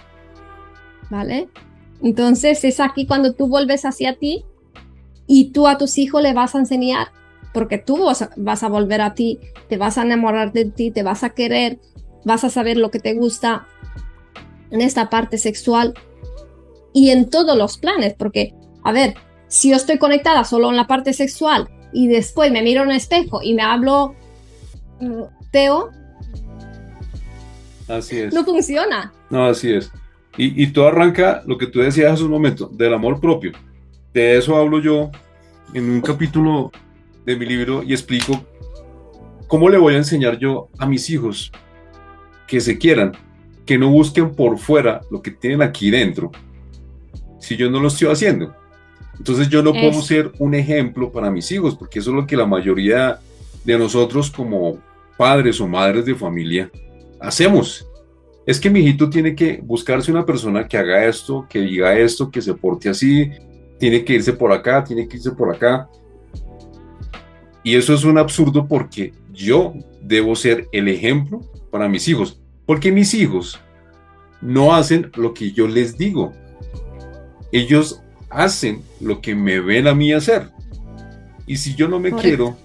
[1.10, 1.50] ¿Vale?
[2.02, 4.46] Entonces es aquí cuando tú vuelves hacia ti
[5.28, 7.10] y tú a tus hijos le vas a enseñar,
[7.54, 8.06] porque tú
[8.38, 11.80] vas a, volver a ti, te vas a enamorar de ti, te vas a querer,
[12.24, 13.68] vas a saber lo que te gusta.
[14.72, 15.96] en esta parte sexual
[16.94, 19.16] y en todos los planes, porque, a ver,
[19.48, 22.96] si yo estoy conectada solo en la parte sexual y después me miro en un
[22.96, 24.16] espejo y me hablo
[25.00, 25.90] mm, Teo,
[27.88, 28.34] así es.
[28.34, 29.12] no funciona.
[29.30, 29.92] No, así es.
[30.38, 33.52] Y, y todo arranca, lo que tú decías hace un momento, del amor propio.
[34.14, 35.12] De eso hablo yo
[35.74, 36.72] en un capítulo
[37.26, 38.44] de mi libro y explico
[39.48, 41.52] cómo le voy a enseñar yo a mis hijos
[42.48, 43.12] que se quieran,
[43.66, 46.32] que no busquen por fuera lo que tienen aquí dentro,
[47.40, 48.56] si yo no lo estoy haciendo.
[49.18, 52.38] Entonces yo no puedo ser un ejemplo para mis hijos, porque eso es lo que
[52.38, 53.20] la mayoría
[53.66, 54.80] de nosotros como
[55.18, 56.72] padres o madres de familia
[57.20, 57.86] hacemos.
[58.46, 62.32] Es que mi hijito tiene que buscarse una persona que haga esto, que diga esto,
[62.32, 63.30] que se porte así,
[63.78, 65.90] tiene que irse por acá, tiene que irse por acá.
[67.64, 72.92] Y eso es un absurdo porque yo debo ser el ejemplo para mis hijos, porque
[72.92, 73.60] mis hijos
[74.42, 76.34] no hacen lo que yo les digo.
[77.52, 80.50] Ellos hacen lo que me ven a mí hacer.
[81.48, 82.56] Y si yo no me quiero,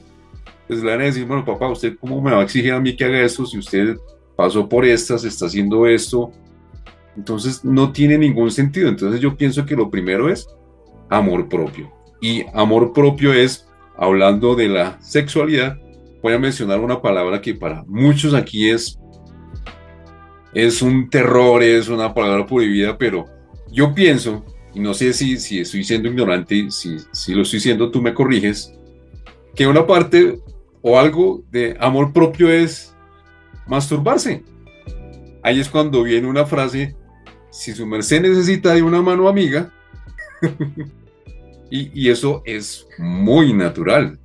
[0.68, 2.94] pues le van a decir, bueno, papá, ¿usted cómo me va a exigir a mí
[2.94, 3.96] que haga esto si usted
[4.36, 6.32] pasó por estas, está haciendo esto?
[7.16, 8.88] Entonces no tiene ningún sentido.
[8.88, 10.46] Entonces yo pienso que lo primero es
[11.08, 11.90] amor propio.
[12.20, 13.66] Y amor propio es,
[13.96, 15.78] hablando de la sexualidad,
[16.22, 18.98] voy a mencionar una palabra que para muchos aquí es,
[20.54, 23.26] es un terror, es una palabra prohibida, pero
[23.70, 24.44] yo pienso,
[24.74, 28.12] y no sé si, si estoy siendo ignorante, si, si lo estoy siendo, tú me
[28.12, 28.74] corriges,
[29.54, 30.40] que una parte
[30.82, 32.94] o algo de amor propio es
[33.66, 34.42] masturbarse.
[35.42, 36.96] Ahí es cuando viene una frase,
[37.50, 39.72] si su merced necesita de una mano amiga,
[41.70, 44.18] y, eso es muy natural.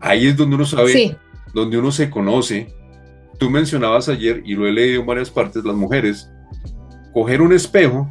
[0.00, 1.16] Ahí es donde uno sabe,
[1.52, 2.68] donde uno se conoce.
[3.38, 6.30] Tú mencionabas ayer, y lo he leído en varias partes, las mujeres,
[7.12, 8.10] coger un espejo,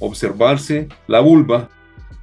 [0.00, 1.68] observarse la vulva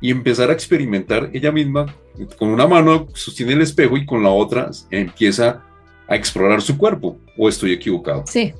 [0.02, 1.96] y empezar a experimentar ella misma.
[2.38, 5.63] Con una mano sostiene el espejo y con la otra empieza
[6.08, 7.18] a explorar su cuerpo.
[7.38, 8.24] ¿O estoy equivocado?
[8.28, 8.54] Sí,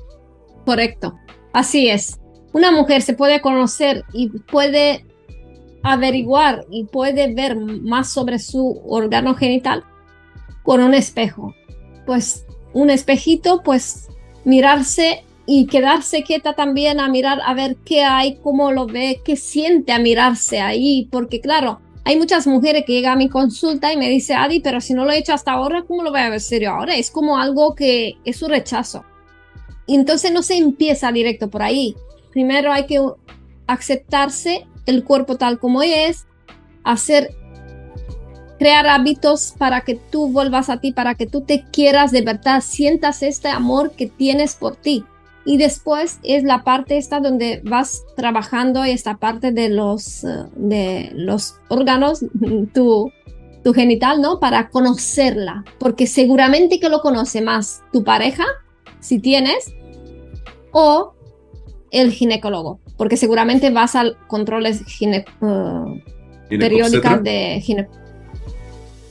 [0.64, 1.18] correcto.
[1.52, 2.18] Así es.
[2.52, 5.04] Una mujer se puede conocer y puede
[5.82, 9.84] averiguar y puede ver más sobre su órgano genital
[10.62, 11.54] con un espejo.
[12.06, 14.08] Pues un espejito, pues
[14.44, 19.34] mirarse y quedarse quieta también a mirar a ver qué hay, cómo lo ve, qué
[19.34, 23.96] siente a mirarse ahí, porque claro, hay muchas mujeres que llegan a mi consulta y
[23.96, 26.28] me dice, Adi, pero si no lo he hecho hasta ahora, ¿cómo lo voy a
[26.28, 26.96] ver serio ahora?
[26.96, 29.06] Es como algo que es un rechazo.
[29.86, 31.96] Y entonces no se empieza directo por ahí.
[32.30, 33.00] Primero hay que
[33.66, 36.26] aceptarse el cuerpo tal como es,
[36.84, 37.34] hacer,
[38.58, 42.60] crear hábitos para que tú vuelvas a ti, para que tú te quieras de verdad,
[42.60, 45.06] sientas este amor que tienes por ti.
[45.48, 51.10] Y después es la parte esta donde vas trabajando esta parte de los, eh, de
[51.14, 52.22] los órganos,
[52.74, 53.10] tu,
[53.64, 54.40] tu genital, ¿no?
[54.40, 58.44] Para conocerla, porque seguramente que lo conoce más tu pareja,
[59.00, 59.72] si tienes,
[60.70, 61.14] o
[61.92, 62.78] el ginecólogo.
[62.98, 65.98] Porque seguramente vas al controles gine, uh,
[66.50, 67.88] periódicos de gine.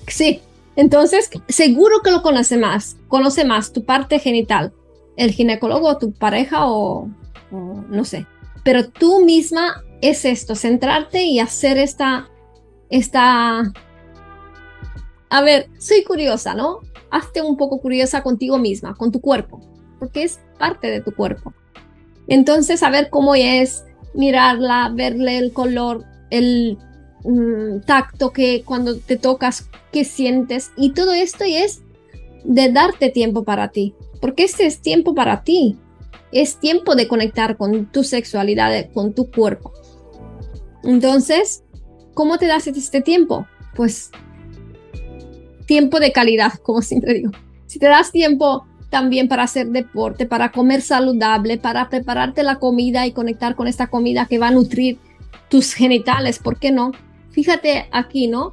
[0.06, 0.42] Sí,
[0.76, 4.72] entonces seguro que lo conoce más, conoce más tu parte genital,
[5.18, 7.10] el ginecólogo, tu pareja o,
[7.52, 8.26] no sé.
[8.64, 12.30] Pero tú misma es esto, centrarte y hacer esta,
[12.90, 13.74] esta...
[15.30, 16.80] A ver, soy curiosa, ¿no?
[17.12, 19.60] Hazte un poco curiosa contigo misma, con tu cuerpo,
[20.00, 21.54] porque es parte de tu cuerpo.
[22.28, 26.78] Entonces, saber cómo es, mirarla, verle el color, el
[27.24, 30.72] mm, tacto que cuando te tocas, qué sientes.
[30.78, 31.82] Y todo esto es
[32.44, 35.78] de darte tiempo para ti, porque este es tiempo para ti.
[36.32, 39.74] Es tiempo de conectar con tu sexualidad, con tu cuerpo.
[40.84, 41.64] Entonces,
[42.14, 43.48] ¿cómo te das este tiempo?
[43.76, 44.12] Pues
[45.66, 47.32] tiempo de calidad, como siempre digo.
[47.68, 53.06] Si te das tiempo también para hacer deporte, para comer saludable, para prepararte la comida
[53.06, 54.98] y conectar con esta comida que va a nutrir
[55.50, 56.92] tus genitales, ¿por qué no?
[57.32, 58.52] Fíjate aquí, ¿no?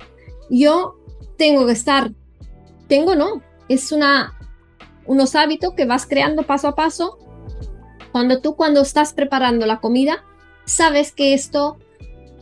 [0.50, 0.96] Yo
[1.38, 2.10] tengo que estar,
[2.88, 4.34] tengo no, es una,
[5.06, 7.18] unos hábitos que vas creando paso a paso.
[8.12, 10.24] Cuando tú cuando estás preparando la comida,
[10.64, 11.78] sabes que esto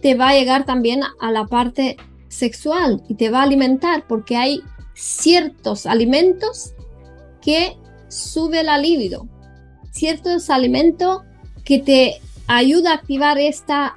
[0.00, 1.96] te va a llegar también a la parte
[2.28, 4.62] sexual y te va a alimentar porque hay
[4.94, 6.74] ciertos alimentos
[7.40, 7.76] que
[8.08, 9.28] sube la libido.
[9.90, 11.22] Ciertos alimentos
[11.64, 13.94] que te ayuda a activar esta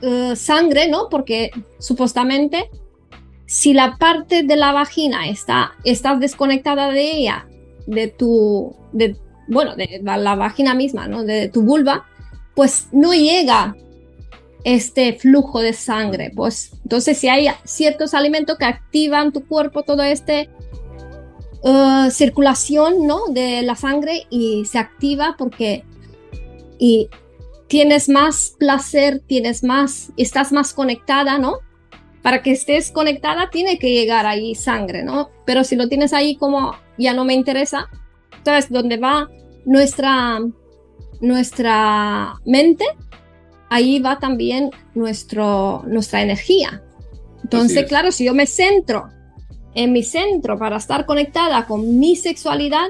[0.00, 1.08] eh, sangre, ¿no?
[1.08, 2.70] Porque supuestamente
[3.46, 7.48] si la parte de la vagina está estás desconectada de ella,
[7.88, 9.16] de tu, de,
[9.48, 11.24] bueno, de la, vagina misma, ¿no?
[11.24, 12.06] De tu vulva,
[12.54, 13.74] pues no llega
[14.64, 16.30] este flujo de sangre.
[16.34, 20.50] Pues entonces si hay ciertos alimentos que activan tu cuerpo, todo este
[21.62, 23.26] uh, circulación, ¿no?
[23.30, 25.84] De la sangre y se activa porque
[26.78, 27.08] y
[27.68, 31.58] tienes más placer, tienes más, estás más conectada, ¿no?
[32.22, 35.30] Para que estés conectada tiene que llegar ahí sangre, ¿no?
[35.44, 37.88] Pero si lo tienes ahí como ya no me interesa,
[38.36, 39.28] entonces donde va
[39.64, 40.40] nuestra
[41.20, 42.84] nuestra mente,
[43.70, 46.82] ahí va también nuestro, nuestra energía.
[47.42, 49.08] Entonces, claro, si yo me centro
[49.74, 52.88] en mi centro para estar conectada con mi sexualidad,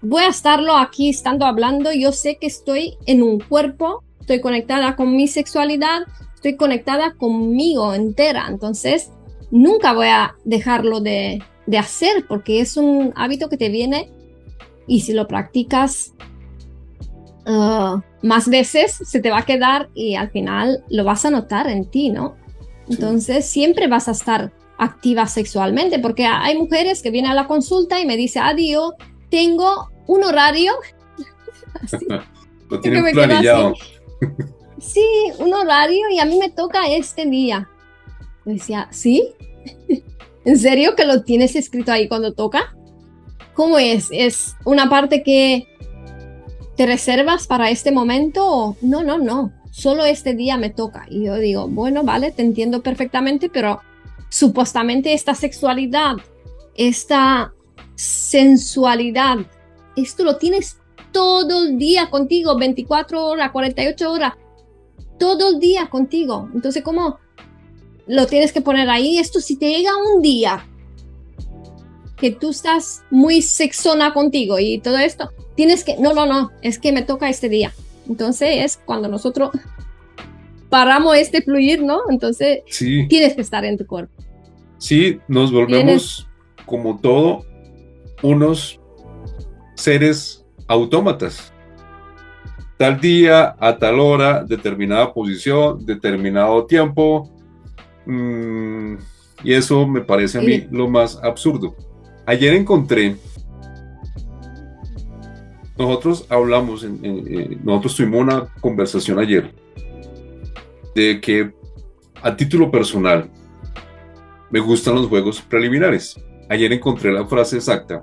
[0.00, 1.92] voy a estarlo aquí estando hablando.
[1.92, 6.02] Yo sé que estoy en un cuerpo, estoy conectada con mi sexualidad,
[6.38, 8.46] estoy conectada conmigo entera.
[8.48, 9.10] Entonces,
[9.50, 14.08] nunca voy a dejarlo de, de hacer porque es un hábito que te viene
[14.86, 16.14] y si lo practicas
[17.46, 21.68] uh, más veces, se te va a quedar y al final lo vas a notar
[21.68, 22.36] en ti, ¿no?
[22.88, 28.00] Entonces, siempre vas a estar activa sexualmente, porque hay mujeres que vienen a la consulta
[28.00, 28.92] y me dicen, adiós,
[29.28, 30.72] tengo un horario.
[32.70, 33.74] Lo tienen planillado.
[34.80, 35.04] Sí,
[35.38, 37.68] un horario y a mí me toca este día.
[38.44, 39.34] Decía, ¿sí?
[40.44, 42.74] ¿En serio que lo tienes escrito ahí cuando toca?
[43.54, 44.08] ¿Cómo es?
[44.12, 45.66] ¿Es una parte que
[46.76, 48.76] te reservas para este momento?
[48.80, 49.52] No, no, no.
[49.70, 51.06] Solo este día me toca.
[51.10, 53.80] Y yo digo, bueno, vale, te entiendo perfectamente, pero
[54.28, 56.16] supuestamente esta sexualidad,
[56.76, 57.52] esta
[57.96, 59.38] sensualidad,
[59.96, 60.78] esto lo tienes
[61.12, 64.34] todo el día contigo, 24 horas, 48 horas,
[65.18, 66.48] todo el día contigo.
[66.54, 67.18] Entonces, ¿cómo
[68.06, 69.18] lo tienes que poner ahí?
[69.18, 70.66] Esto si te llega un día
[72.16, 76.78] que tú estás muy sexona contigo y todo esto, tienes que, no, no, no, es
[76.78, 77.72] que me toca este día.
[78.08, 79.50] Entonces es cuando nosotros
[80.68, 82.00] paramos este fluir, ¿no?
[82.10, 82.60] Entonces
[83.08, 84.12] tienes que estar en tu cuerpo.
[84.78, 86.28] Sí, nos volvemos
[86.66, 87.44] como todo
[88.22, 88.80] unos
[89.74, 91.52] seres autómatas.
[92.78, 97.28] Tal día, a tal hora, determinada posición, determinado tiempo.
[98.06, 98.94] Mm,
[99.42, 101.74] y eso me parece a mí lo más absurdo.
[102.24, 103.16] Ayer encontré,
[105.76, 109.52] nosotros hablamos, en, nosotros tuvimos una conversación ayer
[110.94, 111.52] de que
[112.22, 113.28] a título personal
[114.50, 116.20] me gustan los juegos preliminares.
[116.48, 118.02] Ayer encontré la frase exacta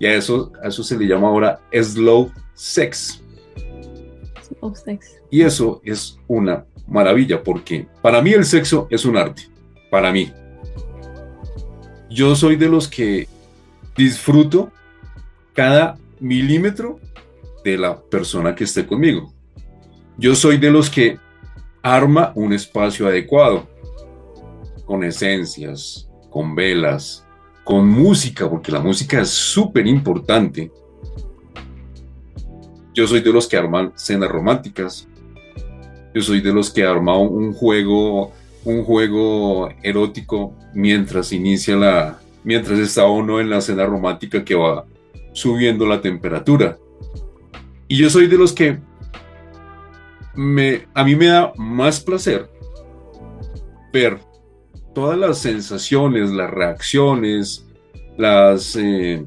[0.00, 3.22] y a eso, a eso se le llama ahora slow sex.
[5.30, 9.42] Y eso es una maravilla porque para mí el sexo es un arte,
[9.90, 10.32] para mí
[12.10, 13.28] yo soy de los que
[13.96, 14.72] disfruto
[15.52, 16.98] cada milímetro
[17.64, 19.32] de la persona que esté conmigo.
[20.16, 21.18] Yo soy de los que
[21.82, 23.68] arma un espacio adecuado,
[24.84, 27.26] con esencias, con velas,
[27.62, 30.72] con música, porque la música es súper importante.
[32.98, 35.06] Yo soy de los que arman cenas románticas.
[36.12, 38.32] Yo soy de los que arma un juego
[38.64, 44.84] un juego erótico mientras inicia la, mientras está uno en la cena romántica que va
[45.32, 46.76] subiendo la temperatura.
[47.86, 48.80] Y yo soy de los que
[50.34, 52.50] me, a mí me da más placer
[53.92, 54.18] ver
[54.92, 57.64] todas las sensaciones, las reacciones,
[58.16, 59.24] las, eh,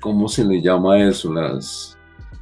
[0.00, 1.30] ¿cómo se le llama eso?
[1.30, 1.95] Las,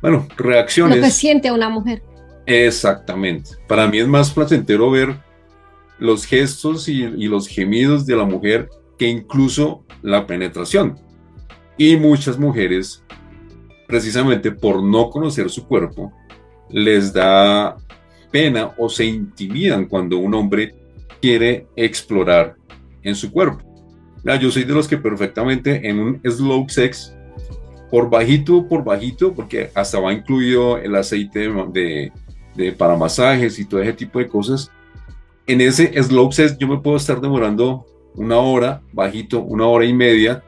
[0.05, 0.99] bueno, reacciones.
[0.99, 2.03] Lo que siente una mujer.
[2.45, 3.53] Exactamente.
[3.67, 5.17] Para mí es más placentero ver
[5.99, 10.99] los gestos y, los gemidos de la mujer que incluso la penetración.
[11.79, 13.03] Y muchas mujeres,
[13.87, 16.13] precisamente por no conocer su cuerpo,
[16.69, 17.75] les da
[18.31, 20.75] pena o se intimidan cuando un hombre
[21.23, 22.57] quiere explorar
[23.03, 23.63] en su cuerpo.
[24.39, 27.17] yo soy de los que perfectamente en un slow sex,
[27.95, 33.83] por bajito, por bajito, porque hasta va incluido el aceite de, para masajes y todo
[33.83, 34.69] ese tipo de cosas,
[35.47, 37.87] en ese slow sex yo me puedo estar demorando
[38.17, 40.43] una hora, bajito, una hora y media,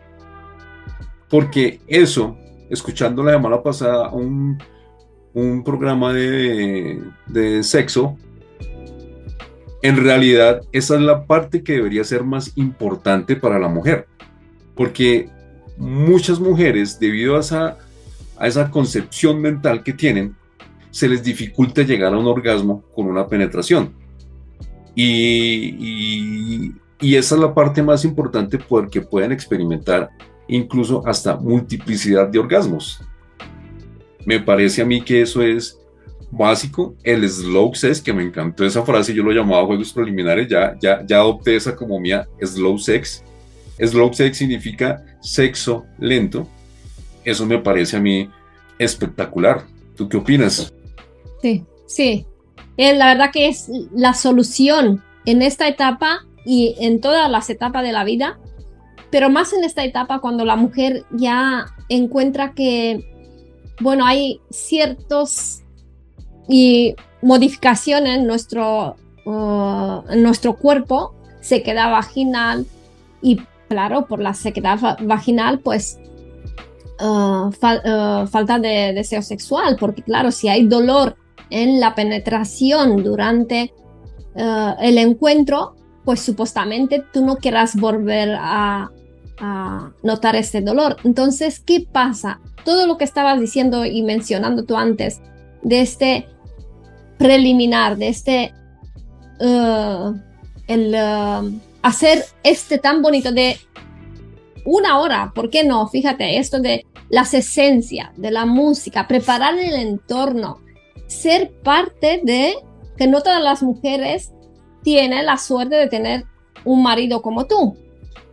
[1.30, 2.36] porque eso,
[2.68, 4.61] escuchando la semana pasada un,
[5.32, 8.16] un programa de, de sexo,
[9.82, 14.09] en realidad esa es la parte que debería ser más importante para la mujer,
[14.74, 15.30] porque
[15.76, 17.78] muchas mujeres, debido a esa,
[18.36, 20.34] a esa concepción mental que tienen,
[20.90, 23.92] se les dificulta llegar a un orgasmo con una penetración.
[24.94, 30.08] Y, esa es la parte más importante porque pueden experimentar
[30.48, 33.00] incluso hasta multiplicidad de orgasmos.
[34.24, 35.78] Me parece a mí que eso es
[36.30, 36.94] básico.
[37.02, 41.04] El slow sex, que me encantó esa frase, yo lo llamaba juegos preliminares, ya, ya,
[41.06, 43.22] ya adopté esa como mía, slow sex.
[43.78, 46.48] Slow sex significa sexo lento.
[47.24, 48.28] Eso me parece a mí
[48.78, 49.64] espectacular.
[49.96, 50.72] ¿Tú qué opinas?
[51.42, 52.26] Sí, sí.
[52.76, 57.82] Eh, la verdad que es la solución en esta etapa y en todas las etapas
[57.82, 58.38] de la vida,
[59.10, 63.00] pero más en esta etapa cuando la mujer ya encuentra que,
[63.80, 65.62] bueno, hay ciertos
[66.48, 72.66] y modificaciones en nuestro, uh, en nuestro cuerpo, sequedad vaginal
[73.22, 75.98] y claro, por la sequedad vaginal, pues
[77.00, 81.16] uh, falta de deseo sexual, porque claro, si hay dolor
[81.50, 83.72] en la penetración durante
[84.80, 88.90] el encuentro, pues supuestamente tú no quieras volver a,
[90.02, 90.96] notar este dolor.
[91.04, 92.40] Entonces, ¿qué pasa?
[92.64, 95.20] Todo lo que estabas diciendo y mencionando tú antes
[95.62, 96.26] de este
[97.18, 98.54] preliminar, de este
[100.68, 100.94] el
[101.87, 103.61] hacer este tan bonito de
[104.64, 105.87] una hora, ¿por qué no?
[105.87, 110.59] Fíjate, esto de las esencias, de la música, preparar el entorno,
[111.07, 112.57] ser parte de
[112.97, 114.32] que no todas las mujeres
[114.82, 116.24] tiene la suerte de tener
[116.64, 117.76] un marido como tú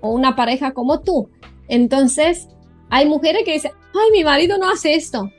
[0.02, 1.30] o una pareja como tú.
[1.68, 2.48] Entonces,
[2.90, 5.30] hay mujeres que dicen, ay, mi marido no hace esto.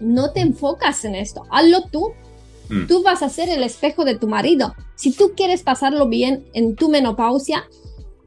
[0.00, 2.12] No te enfocas en esto, hazlo tú.
[2.68, 2.86] Mm.
[2.86, 4.74] Tú vas a ser el espejo de tu marido.
[4.94, 7.68] Si tú quieres pasarlo bien en tu menopausia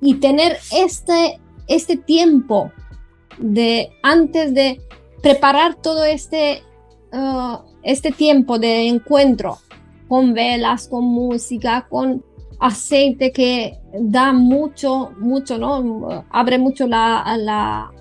[0.01, 2.71] y tener este, este tiempo
[3.37, 4.81] de antes de
[5.21, 6.63] preparar todo este,
[7.13, 9.59] uh, este tiempo de encuentro
[10.07, 12.23] con velas, con música, con
[12.59, 16.25] aceite que da mucho, mucho, ¿no?
[16.29, 17.91] Abre mucho la, la,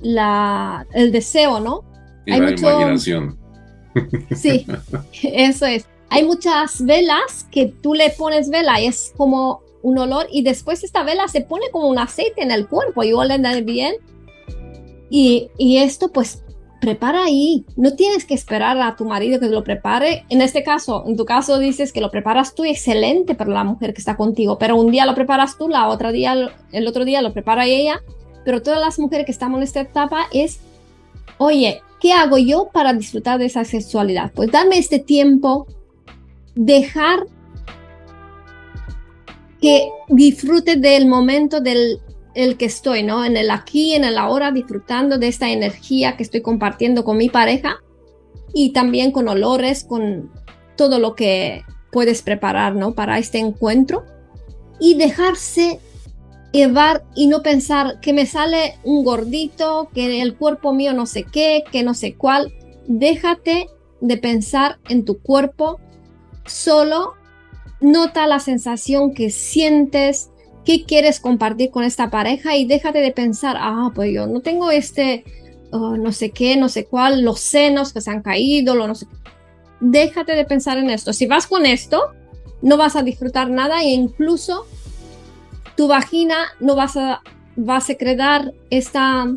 [0.00, 1.84] la el deseo, ¿no?
[2.26, 3.39] Y Hay la imaginación.
[4.36, 4.66] Sí,
[5.22, 5.86] eso es.
[6.08, 10.84] Hay muchas velas que tú le pones vela y es como un olor y después
[10.84, 13.94] esta vela se pone como un aceite en el cuerpo y huele bien.
[15.08, 16.42] Y, y esto pues
[16.80, 17.64] prepara ahí.
[17.76, 20.24] No tienes que esperar a tu marido que lo prepare.
[20.28, 23.92] En este caso, en tu caso dices que lo preparas tú, excelente para la mujer
[23.92, 27.22] que está contigo, pero un día lo preparas tú, la otra día, el otro día
[27.22, 28.02] lo prepara ella.
[28.44, 30.60] Pero todas las mujeres que estamos en esta etapa es,
[31.36, 34.32] oye, ¿qué hago yo para disfrutar de esa sexualidad?
[34.34, 35.66] Pues darme este tiempo,
[36.54, 37.26] dejar
[39.60, 42.00] que disfrute del momento del
[42.34, 43.24] el que estoy, ¿no?
[43.24, 47.28] En el aquí, en el ahora, disfrutando de esta energía que estoy compartiendo con mi
[47.28, 47.78] pareja
[48.54, 50.30] y también con olores, con
[50.76, 52.94] todo lo que puedes preparar, ¿no?
[52.94, 54.04] Para este encuentro
[54.78, 55.80] y dejarse
[56.52, 61.24] llevar y no pensar que me sale un gordito, que el cuerpo mío no sé
[61.24, 62.52] qué, que no sé cuál.
[62.86, 63.68] Déjate
[64.00, 65.78] de pensar en tu cuerpo,
[66.46, 67.14] solo
[67.80, 70.30] nota la sensación que sientes,
[70.64, 74.70] qué quieres compartir con esta pareja y déjate de pensar, ah, pues yo no tengo
[74.70, 75.24] este,
[75.72, 78.94] oh, no sé qué, no sé cuál, los senos que se han caído, lo no
[78.94, 79.06] sé
[79.80, 81.14] Déjate de pensar en esto.
[81.14, 82.12] Si vas con esto,
[82.60, 84.66] no vas a disfrutar nada e incluso
[85.80, 87.22] tu vagina no vas a,
[87.56, 89.34] va a secretar esta,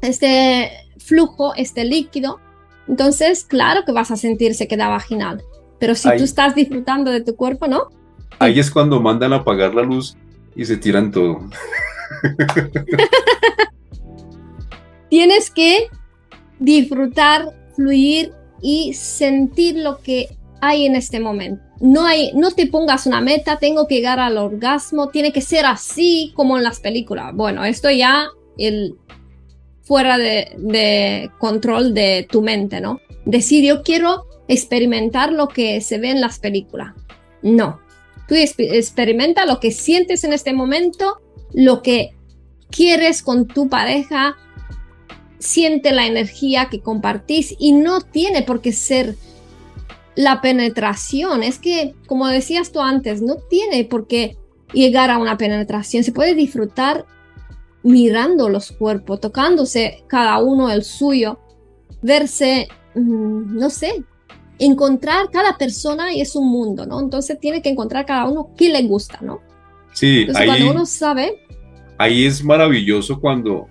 [0.00, 2.38] este flujo, este líquido.
[2.86, 5.42] Entonces, claro que vas a sentir sequedad vaginal.
[5.80, 7.88] Pero si tú estás disfrutando de tu cuerpo, ¿no?
[8.38, 10.16] Ahí es cuando mandan a apagar la luz
[10.54, 11.40] y se tiran todo.
[15.10, 15.88] Tienes que
[16.60, 20.28] disfrutar, fluir y sentir lo que
[20.60, 21.62] hay en este momento.
[21.80, 25.66] No, hay, no te pongas una meta, tengo que llegar al orgasmo, tiene que ser
[25.66, 27.34] así como en las películas.
[27.34, 28.94] Bueno, esto ya el,
[29.82, 33.00] fuera de, control de tu mente, ¿no?
[33.24, 36.94] Decir, yo quiero experimentar lo que se ve en las películas.
[37.42, 37.80] No,
[38.26, 41.20] Tú experimenta lo que sientes en este momento,
[41.52, 42.10] lo que
[42.70, 44.36] quieres con tu pareja,
[45.38, 49.16] siente la energía que compartís y no tiene por qué ser
[50.16, 51.42] la penetración.
[51.42, 54.36] Es que, como decías tú antes, no tiene por qué
[54.72, 56.02] llegar a una penetración.
[56.02, 57.04] Se puede disfrutar
[57.82, 61.38] mirando los cuerpos, tocándose cada uno el suyo,
[62.02, 64.02] verse, mm, no sé,
[64.58, 66.98] encontrar cada persona y es un mundo, ¿no?
[67.00, 69.40] Entonces tiene que encontrar cada uno qué le gusta, ¿no?
[69.92, 71.46] Sí, Entonces, ahí, cuando uno sabe.
[71.98, 73.68] Ahí es maravilloso cuando,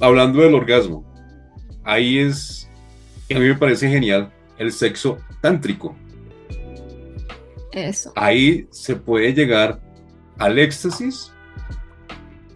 [0.00, 1.04] hablando del orgasmo,
[1.84, 2.68] ahí es,
[3.30, 5.94] a mí me parece genial, el sexo tántrico.
[7.72, 8.12] Eso.
[8.16, 9.80] Ahí se puede llegar
[10.38, 11.32] al éxtasis.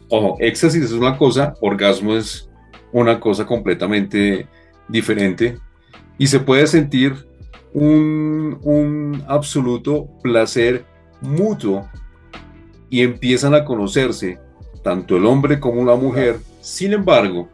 [0.08, 2.48] Ojo, éxtasis es una cosa, orgasmo es
[2.92, 4.46] una cosa completamente
[4.88, 5.58] diferente
[6.18, 7.14] y se puede sentir
[7.72, 10.84] un, un absoluto placer
[11.20, 11.88] mutuo
[12.90, 14.38] y empiezan a conocerse
[14.82, 16.40] tanto el hombre como la mujer.
[16.60, 17.48] Sin embargo,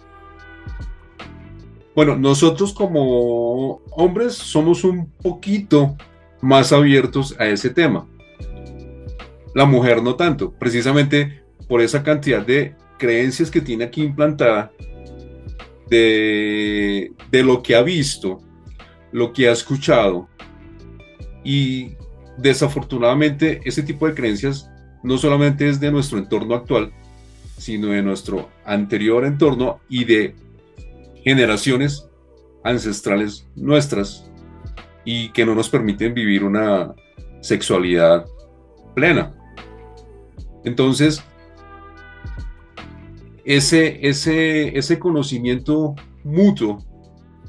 [1.98, 5.96] bueno, nosotros como hombres somos un poquito
[6.40, 8.06] más abiertos a ese tema.
[9.52, 14.70] La mujer no tanto, precisamente por esa cantidad de creencias que tiene aquí implantada,
[15.90, 18.38] de, de lo que ha visto,
[19.10, 20.28] lo que ha escuchado.
[21.42, 21.96] Y
[22.36, 24.70] desafortunadamente ese tipo de creencias
[25.02, 26.92] no solamente es de nuestro entorno actual,
[27.56, 30.36] sino de nuestro anterior entorno y de
[31.24, 32.08] generaciones
[32.64, 34.30] ancestrales nuestras
[35.04, 36.94] y que no nos permiten vivir una
[37.40, 38.26] sexualidad
[38.94, 39.34] plena.
[40.64, 41.22] Entonces,
[43.44, 45.94] ese, ese, ese conocimiento
[46.24, 46.84] mutuo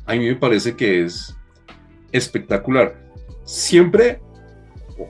[0.09, 1.37] a mí me parece que es
[2.11, 2.95] espectacular.
[3.43, 4.19] Siempre,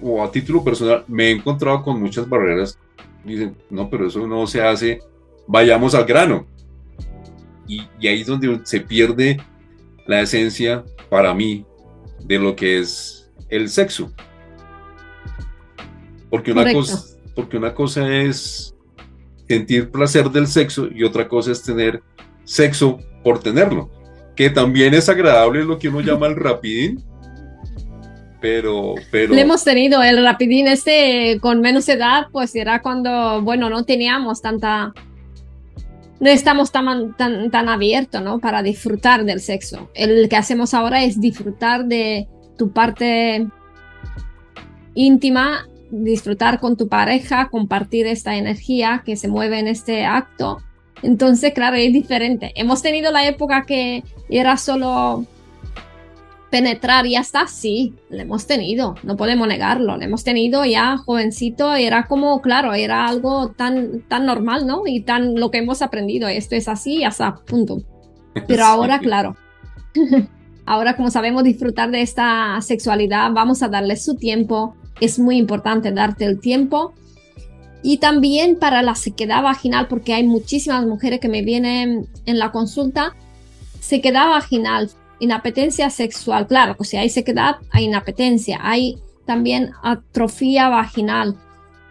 [0.02, 2.78] o a título personal, me he encontrado con muchas barreras.
[3.24, 5.00] Dicen, no, pero eso no se hace,
[5.48, 6.48] vayamos al grano.
[7.70, 9.40] Y, y ahí es donde se pierde
[10.08, 11.66] la esencia, para mí,
[12.26, 14.12] de lo que es el sexo.
[16.30, 18.76] Porque una, cosa, porque una cosa es
[19.48, 22.02] sentir placer del sexo y otra cosa es tener
[22.44, 23.90] sexo por tenerlo.
[24.36, 27.04] Que también es agradable lo que uno llama el rapidín,
[28.42, 29.34] pero, pero...
[29.34, 34.42] Le hemos tenido el rapidín este con menos edad, pues era cuando, bueno, no teníamos
[34.42, 34.94] tanta...
[36.20, 38.40] No estamos tan, tan, tan abiertos, ¿no?
[38.40, 39.90] Para disfrutar del sexo.
[39.94, 43.48] El que hacemos ahora es disfrutar de tu parte
[44.96, 50.58] íntima, disfrutar con tu pareja, compartir esta energía que se mueve en este acto.
[51.02, 52.52] Entonces, claro, es diferente.
[52.56, 55.26] Hemos tenido la época que era solo
[56.50, 61.76] penetrar ya está, sí, lo hemos tenido, no podemos negarlo, lo hemos tenido ya jovencito,
[61.76, 64.84] era como, claro, era algo tan, tan normal, ¿no?
[64.86, 67.82] Y tan lo que hemos aprendido, esto es así, hasta punto.
[68.48, 69.36] Pero ahora, claro,
[70.66, 75.92] ahora como sabemos disfrutar de esta sexualidad, vamos a darle su tiempo, es muy importante
[75.92, 76.94] darte el tiempo.
[77.82, 82.52] Y también para la sequedad vaginal, porque hay muchísimas mujeres que me vienen en la
[82.52, 83.16] consulta,
[83.80, 84.90] sequedad vaginal,
[85.20, 91.36] inapetencia sexual, claro, pues si hay sequedad, hay inapetencia, hay también atrofia vaginal.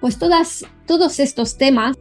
[0.00, 1.96] Pues todas, todos estos temas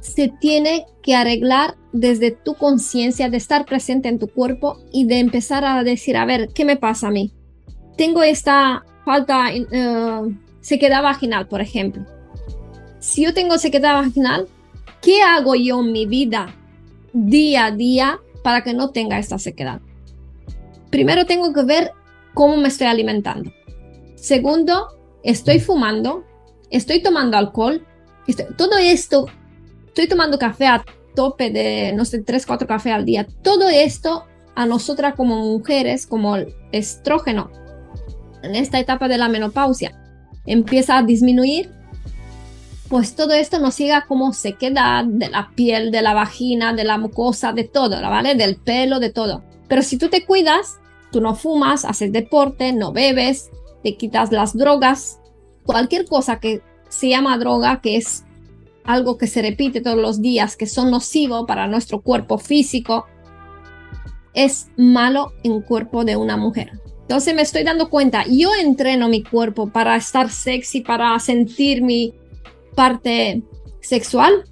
[0.00, 5.20] se tiene que arreglar desde tu conciencia de estar presente en tu cuerpo y de
[5.20, 7.32] empezar a decir, a ver, ¿qué me pasa a mí?
[7.96, 12.04] Tengo esta falta, uh, sequedad vaginal, por ejemplo.
[12.98, 14.48] Si yo tengo sequedad vaginal,
[15.00, 16.54] ¿qué hago yo en mi vida
[17.12, 19.80] día a día para que no tenga esta sequedad.
[20.90, 21.92] Primero tengo que ver
[22.34, 23.52] cómo me estoy alimentando.
[24.16, 24.88] Segundo,
[25.22, 26.24] estoy fumando,
[26.70, 27.86] estoy tomando alcohol,
[28.56, 29.26] todo esto,
[29.88, 30.84] estoy tomando café a
[31.14, 33.26] tope de, no sé, 3, 4 cafés al día.
[33.42, 34.24] Todo esto
[34.54, 37.50] a nosotras como mujeres, como el estrógeno,
[38.42, 39.98] en esta etapa de la menopausia,
[40.46, 41.70] empieza a disminuir
[42.92, 46.98] pues todo esto nos siga como sequedad de la piel, de la vagina, de la
[46.98, 48.34] mucosa, de todo, ¿vale?
[48.34, 49.42] Del pelo, de todo.
[49.66, 50.78] Pero si tú te cuidas,
[51.10, 53.50] tú no fumas, haces deporte, no bebes,
[53.82, 55.20] te quitas las drogas,
[55.64, 58.26] cualquier cosa que se llama droga, que es
[58.84, 63.06] algo que se repite todos los días, que son nocivos para nuestro cuerpo físico,
[64.34, 66.72] es malo en cuerpo de una mujer.
[67.00, 72.12] Entonces me estoy dando cuenta, yo entreno mi cuerpo para estar sexy, para sentir mi,
[72.74, 73.42] parte
[73.80, 74.44] sexual.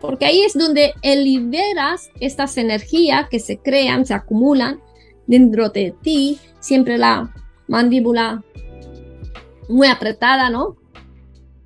[0.00, 4.80] Porque ahí es donde liberas estas energías que se crean, se acumulan
[5.26, 6.38] dentro de ti.
[6.58, 7.32] Siempre la
[7.68, 8.42] mandíbula
[9.68, 10.76] muy apretada, ¿no?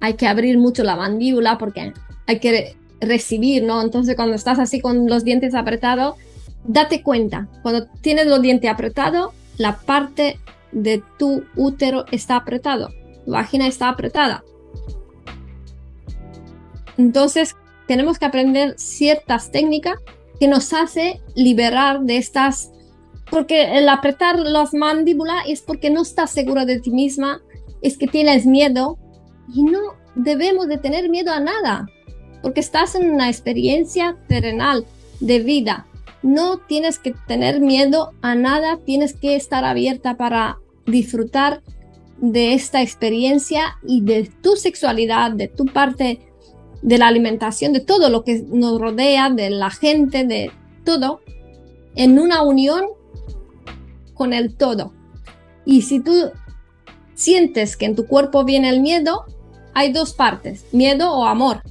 [0.01, 1.95] Hay que abrir mucho la mandíbula porque
[2.27, 3.81] hay que recibir, ¿no?
[3.81, 6.17] Entonces cuando estás así con los dientes apretados,
[6.65, 10.39] date cuenta, cuando tienes los dientes apretados, la parte
[10.73, 12.91] de tu útero está apretado,
[13.25, 14.45] tu vagina está apretada.
[16.99, 19.99] Entonces, tenemos que aprender ciertas técnicas
[20.39, 22.71] que nos hace liberar de estas,
[23.31, 27.41] porque el apretar las mandíbulas es porque no estás seguro de ti misma,
[27.83, 28.99] es que tienes miedo
[29.53, 29.81] y no
[30.15, 31.87] debemos de tener miedo a nada,
[32.43, 34.85] porque estás en una experiencia terrenal
[35.21, 35.87] de vida.
[36.23, 41.63] No tienes que tener miedo a nada, tienes que estar abierta para disfrutar
[42.19, 46.21] de esta experiencia y de tu sexualidad, de tu parte
[46.83, 50.51] de la alimentación, de todo lo que nos rodea, de la gente, de
[50.85, 51.21] todo,
[51.95, 52.85] en una unión
[54.15, 54.93] con el todo.
[55.65, 56.13] Y si tú
[57.15, 59.25] sientes que en tu cuerpo viene el miedo,
[59.75, 61.63] hay dos partes, miedo o amor.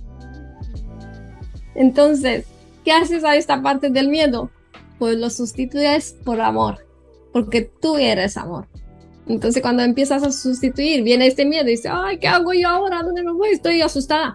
[1.75, 2.45] Entonces,
[2.83, 4.51] ¿qué haces a esta parte del miedo?
[4.99, 6.85] Pues lo sustituyes por amor,
[7.33, 8.67] porque tú eres amor.
[9.27, 13.01] Entonces cuando empiezas a sustituir, viene este miedo y dices, ay, ¿qué hago yo ahora?
[13.01, 13.49] ¿Dónde me voy?
[13.49, 14.33] Estoy asustada.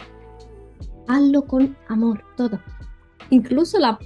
[1.11, 2.61] Hazlo con amor, todo.
[3.31, 3.99] Incluso la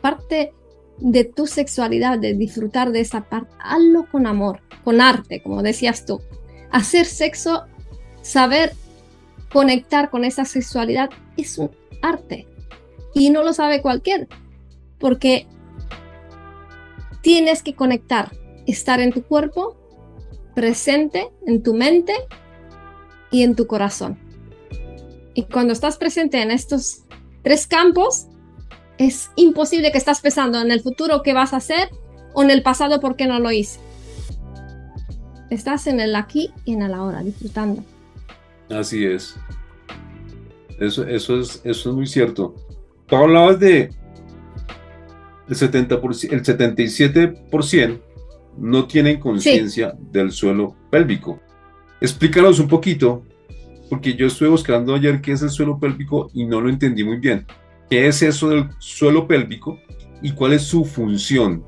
[0.00, 0.54] parte
[0.98, 6.06] de tu sexualidad, de disfrutar de esa parte, hazlo con amor, con arte, como decías
[6.06, 6.20] tú.
[6.70, 7.64] Hacer sexo,
[8.20, 8.72] saber
[9.52, 12.46] conectar con esa sexualidad es un arte.
[13.14, 14.28] Y no lo sabe cualquier,
[15.00, 15.48] porque
[17.20, 18.30] tienes que conectar,
[18.68, 19.76] estar en tu cuerpo,
[20.54, 22.14] presente en tu mente
[23.32, 24.21] y en tu corazón.
[25.34, 27.04] Y cuando estás presente en estos
[27.42, 28.26] tres campos,
[28.98, 31.90] es imposible que estás pensando en el futuro qué vas a hacer
[32.34, 33.80] o en el pasado por qué no lo hice.
[35.50, 37.84] Estás en el aquí y en el ahora, disfrutando.
[38.70, 39.36] Así es.
[40.78, 42.54] Eso, eso, es, eso es muy cierto.
[43.06, 43.90] Tú hablabas de
[45.48, 48.00] el, 70%, el 77%
[48.58, 51.40] no tienen conciencia del suelo pélvico.
[52.00, 53.22] Explícanos un poquito,
[53.92, 57.18] porque yo estuve buscando ayer qué es el suelo pélvico y no lo entendí muy
[57.18, 57.46] bien.
[57.90, 59.78] ¿Qué es eso del suelo pélvico
[60.22, 61.62] y cuál es su función?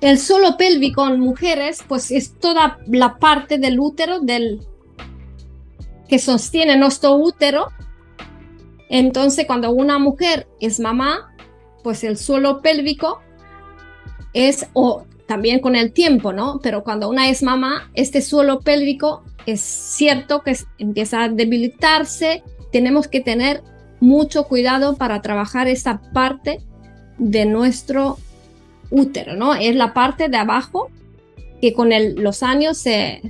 [0.00, 4.60] El suelo pélvico en mujeres, pues es toda la parte del útero del
[6.08, 7.66] que sostiene nuestro útero.
[8.90, 11.34] Entonces, cuando una mujer es mamá,
[11.82, 13.20] pues el suelo pélvico
[14.34, 16.60] es, o también con el tiempo, ¿no?
[16.62, 22.42] Pero cuando una es mamá, este suelo pélvico es cierto que empieza a debilitarse.
[22.70, 23.62] Tenemos que tener
[23.98, 26.60] mucho cuidado para trabajar esta parte
[27.16, 28.18] de nuestro
[28.90, 29.54] útero, ¿no?
[29.54, 30.90] Es la parte de abajo
[31.62, 33.22] que con los años se,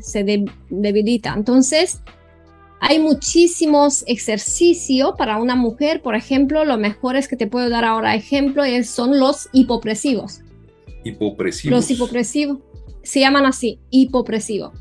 [0.71, 1.35] debilita.
[1.37, 2.01] Entonces,
[2.81, 8.17] hay muchísimos ejercicios para una mujer, por ejemplo, los mejores que te puedo dar ahora
[8.17, 10.42] ejemplo es, son los hipopresivos.
[11.05, 11.77] Hipopresivos.
[11.77, 12.59] Los hipopresivos
[13.03, 14.73] se llaman así, hipopresivo.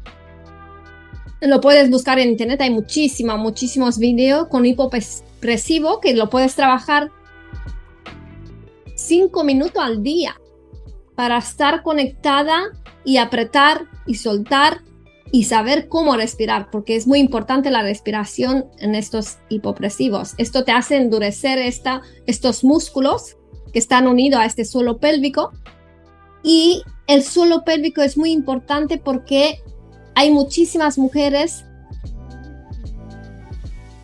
[1.41, 7.09] Lo puedes buscar en internet, hay muchísimos, muchísimos videos con hipopresivo que lo puedes trabajar
[8.95, 10.39] cinco minutos al día
[11.15, 12.61] para estar conectada
[13.03, 14.81] y apretar y soltar
[15.31, 20.33] y saber cómo respirar, porque es muy importante la respiración en estos hipopresivos.
[20.37, 23.37] Esto te hace endurecer estos músculos
[23.71, 25.53] que están unidos a este suelo pélvico
[26.43, 29.61] y el suelo pélvico es muy importante porque
[30.15, 31.65] hay muchísimas mujeres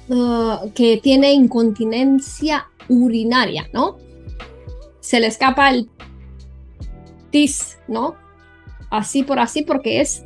[0.09, 3.97] uh, que tienen incontinencia urinaria, ¿no?
[4.99, 5.89] Se le escapa el
[7.29, 8.15] tis, ¿no?
[8.89, 10.23] Así por así porque es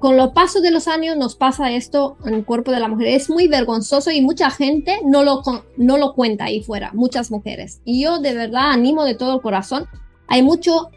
[0.00, 3.08] con los pasos de los años nos pasa esto en el cuerpo de la mujer.
[3.08, 5.42] Es muy vergonzoso y mucha gente no lo,
[5.76, 7.82] no lo cuenta ahí fuera, muchas mujeres.
[7.84, 9.86] Y yo de verdad animo de todo el corazón
[10.30, 10.90] hay mucho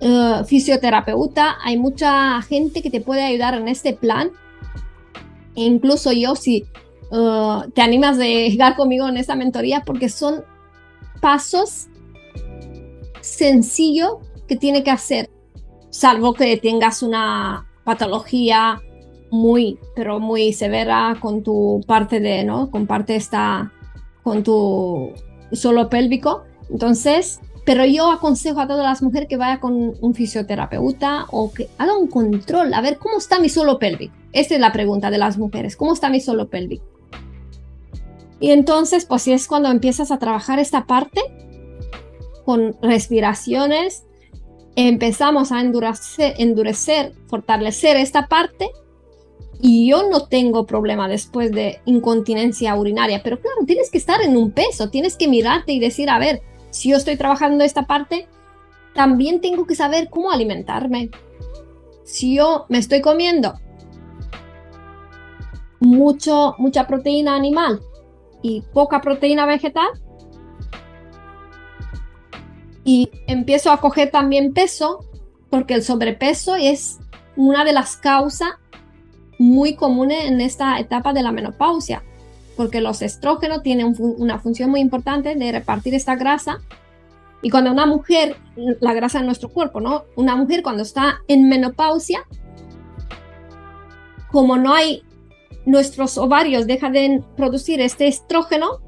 [0.00, 4.32] uh, fisioterapeuta, hay mucha gente que te puede ayudar en este plan.
[5.54, 6.64] E incluso yo, si
[7.10, 10.42] uh, te animas de llegar conmigo en esta mentoría, porque son
[11.20, 11.88] pasos
[13.20, 14.14] sencillos
[14.48, 15.30] que tiene que hacer,
[15.90, 18.80] salvo que tengas una patología
[19.30, 22.70] muy, pero muy severa con tu parte de, ¿no?
[22.70, 23.70] Con parte esta,
[24.22, 25.12] con tu
[25.52, 26.44] suelo pélvico.
[26.70, 31.68] Entonces, pero yo aconsejo a todas las mujeres que vaya con un fisioterapeuta o que
[31.78, 34.14] haga un control, a ver cómo está mi suelo pélvico.
[34.32, 36.84] Esta es la pregunta de las mujeres, ¿cómo está mi suelo pélvico?
[38.40, 41.20] Y entonces, pues es cuando empiezas a trabajar esta parte
[42.44, 44.04] con respiraciones,
[44.74, 48.70] empezamos a endurecer, fortalecer esta parte
[49.60, 54.36] y yo no tengo problema después de incontinencia urinaria, pero claro, tienes que estar en
[54.36, 56.42] un peso, tienes que mirarte y decir, a ver,
[56.72, 58.26] si yo estoy trabajando esta parte,
[58.94, 61.10] también tengo que saber cómo alimentarme.
[62.02, 63.54] Si yo me estoy comiendo
[65.80, 67.80] mucho, mucha proteína animal
[68.40, 69.88] y poca proteína vegetal,
[72.84, 75.04] y empiezo a coger también peso,
[75.50, 76.98] porque el sobrepeso es
[77.36, 78.50] una de las causas
[79.38, 82.02] muy comunes en esta etapa de la menopausia
[82.56, 86.60] porque los estrógenos tienen una función muy importante de repartir esta grasa.
[87.42, 88.36] Y cuando una mujer,
[88.80, 90.04] la grasa de nuestro cuerpo, ¿no?
[90.16, 92.24] Una mujer cuando está en menopausia,
[94.30, 95.02] como no hay,
[95.66, 98.80] nuestros ovarios dejan de producir este estrógeno,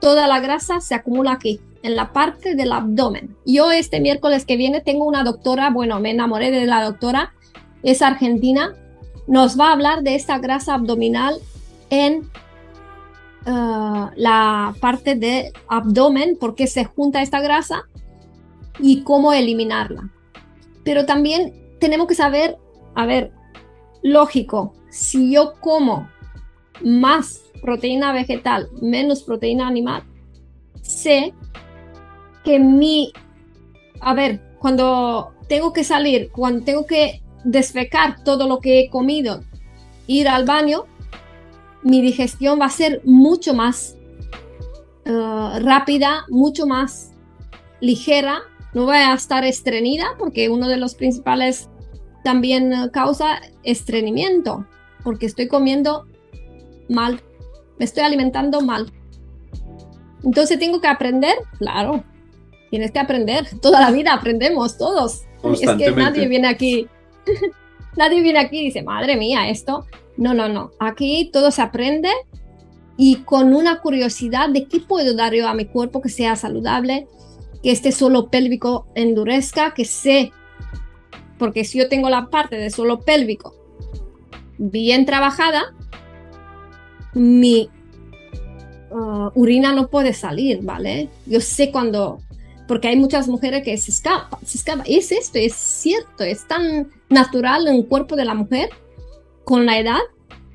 [0.00, 3.36] toda la grasa se acumula aquí, en la parte del abdomen.
[3.44, 7.32] Yo este miércoles que viene tengo una doctora, bueno, me enamoré de la doctora,
[7.82, 8.74] es argentina,
[9.26, 11.36] nos va a hablar de esta grasa abdominal
[11.90, 12.28] en
[13.46, 17.84] uh, la parte del abdomen, porque se junta esta grasa
[18.78, 20.10] y cómo eliminarla.
[20.84, 22.58] Pero también tenemos que saber,
[22.94, 23.32] a ver,
[24.02, 26.08] lógico, si yo como
[26.82, 30.02] más proteína vegetal, menos proteína animal,
[30.82, 31.34] sé
[32.44, 33.12] que mi,
[34.00, 39.42] a ver, cuando tengo que salir, cuando tengo que desfecar todo lo que he comido,
[40.06, 40.84] ir al baño,
[41.86, 43.96] mi digestión va a ser mucho más
[45.06, 47.12] uh, rápida, mucho más
[47.80, 48.40] ligera,
[48.74, 51.70] no voy a estar estreñida porque uno de los principales
[52.24, 54.66] también uh, causa estreñimiento,
[55.04, 56.06] porque estoy comiendo
[56.88, 57.22] mal,
[57.78, 58.92] me estoy alimentando mal.
[60.24, 62.02] Entonces tengo que aprender, claro,
[62.68, 65.22] tienes que aprender, toda la vida aprendemos todos.
[65.44, 66.88] Es que nadie viene aquí,
[67.96, 69.86] nadie viene aquí y dice, madre mía, esto.
[70.16, 72.10] No, no, no, aquí todo se aprende
[72.96, 77.06] y con una curiosidad de qué puedo dar yo a mi cuerpo que sea saludable,
[77.62, 80.32] que este suelo pélvico endurezca, que sé,
[81.38, 83.54] porque si yo tengo la parte de suelo pélvico
[84.58, 85.74] bien trabajada,
[87.12, 87.68] mi
[88.90, 91.10] uh, urina no puede salir, ¿vale?
[91.26, 92.20] Yo sé cuando,
[92.66, 94.82] porque hay muchas mujeres que se escapan, se escapa.
[94.86, 98.70] Es esto, es cierto, es tan natural en el cuerpo de la mujer
[99.46, 100.00] con la edad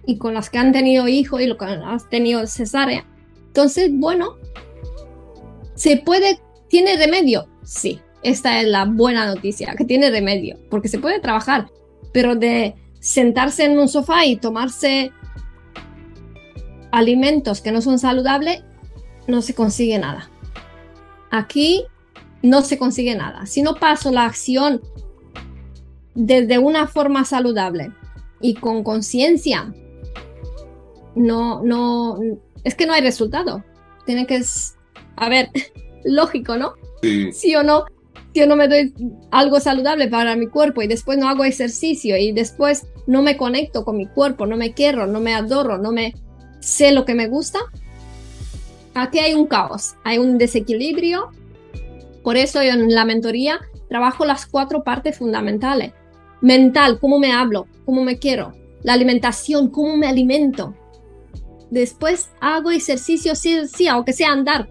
[0.06, 3.06] y con las que han tenido hijos y lo que han tenido cesárea.
[3.48, 4.36] Entonces, bueno,
[5.76, 8.02] se puede, tiene remedio, sí.
[8.22, 11.70] Esta es la buena noticia, que tiene remedio, porque se puede trabajar,
[12.12, 15.12] pero de sentarse en un sofá y tomarse
[16.92, 18.62] alimentos que no son saludables,
[19.26, 20.30] no se consigue nada.
[21.32, 21.86] Aquí
[22.44, 23.46] no se consigue nada.
[23.46, 24.82] Si no paso la acción
[26.14, 27.94] desde una forma saludable
[28.42, 29.74] y con conciencia,
[31.16, 32.20] no, no,
[32.64, 33.64] es que no hay resultado.
[34.06, 34.42] Tiene que,
[35.16, 35.50] a ver,
[36.04, 36.74] lógico, ¿no?
[37.02, 37.32] Sí.
[37.34, 37.86] sí o no,
[38.34, 38.94] si yo no me doy
[39.32, 43.84] algo saludable para mi cuerpo y después no hago ejercicio y después no me conecto
[43.84, 46.14] con mi cuerpo, no me quiero, no me adoro, no me
[46.60, 47.60] sé lo que me gusta,
[48.94, 51.30] aquí hay un caos, hay un desequilibrio.
[52.24, 55.94] Por eso yo en la mentoría trabajo las cuatro partes fundamentales.
[56.42, 58.54] Mental, cómo me hablo, cómo me quiero.
[58.84, 60.76] La alimentación, cómo me alimento.
[61.70, 64.68] Después hago ejercicio, sí, sí, aunque sea andar,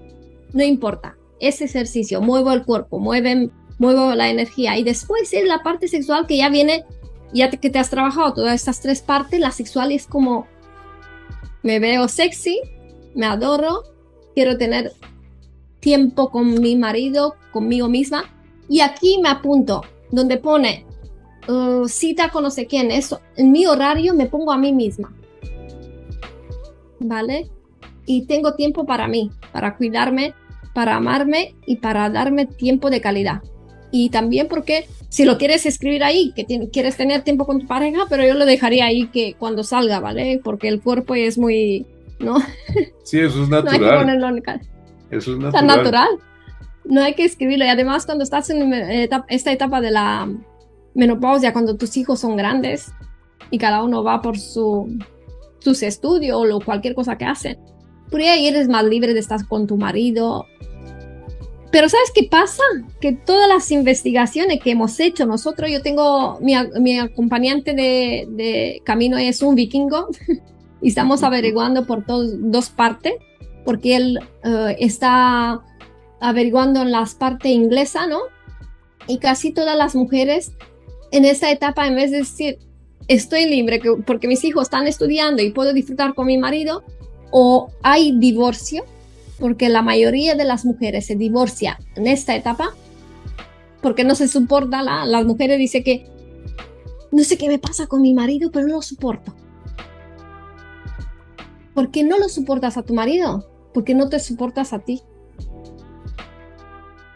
[0.53, 1.17] no importa.
[1.39, 4.77] Ese ejercicio, muevo el cuerpo, mueve, muevo la energía.
[4.77, 6.85] Y después es la parte sexual que ya viene,
[7.33, 10.47] ya que te has trabajado todas estas tres partes, la sexual es como
[11.63, 12.61] me veo sexy,
[13.15, 13.85] me adoro,
[14.35, 14.93] quiero tener
[15.81, 18.25] tiempo con mi marido, conmigo misma.
[18.69, 20.87] Y aquí me apunto, donde pone
[21.49, 25.13] uh, cita con no sé quién, eso, en mi horario me pongo a mí misma.
[26.99, 27.49] ¿Vale?
[28.07, 30.35] Y tengo tiempo para mí, para cuidarme,
[30.75, 33.43] para amarme y para darme tiempo de calidad.
[33.91, 38.05] Y también porque si lo quieres escribir ahí, que quieres tener tiempo con tu pareja,
[38.09, 40.41] pero yo lo dejaría ahí que cuando salga, ¿vale?
[40.43, 41.87] Porque el cuerpo es muy,
[42.19, 42.37] ¿no?
[43.03, 43.81] Sí, eso es natural.
[43.81, 44.43] no hay que ponerlo en
[45.11, 45.67] Eso es natural.
[45.67, 46.09] natural.
[46.85, 47.65] No hay que escribirlo.
[47.65, 50.29] Y además, cuando estás en esta etapa de la
[50.95, 52.93] menopausia, cuando tus hijos son grandes
[53.51, 54.99] y cada uno va por su,
[55.59, 57.59] sus estudios o cualquier cosa que hacen,
[58.11, 60.47] por ahí eres más libre de estar con tu marido
[61.71, 62.63] pero ¿sabes qué pasa?
[63.01, 68.83] Que todas las investigaciones que hemos hecho nosotros, yo tengo, mi, mi acompañante de, de,
[68.85, 70.09] camino es un vikingo
[70.83, 73.15] y estamos averiguando por dos partes,
[73.65, 75.61] porque él eh, está
[76.21, 78.19] averiguando en las partes inglesa, ¿no?
[79.07, 80.53] Y casi todas las mujeres
[81.13, 82.59] en esa etapa, en vez de decir,
[83.09, 86.85] estoy libre porque mis hijos están estudiando y puedo disfrutar con mi marido,
[87.31, 88.85] o hay divorcio,
[89.39, 92.75] porque la mayoría de las mujeres se divorcia en esta etapa
[93.81, 96.07] porque no se soporta, la, las mujeres dicen que
[97.13, 99.35] no sé qué me pasa con mi marido, pero no lo soporto.
[101.75, 103.49] ¿Por qué no lo soportas a tu marido?
[103.73, 105.03] Porque no te soportas a ti.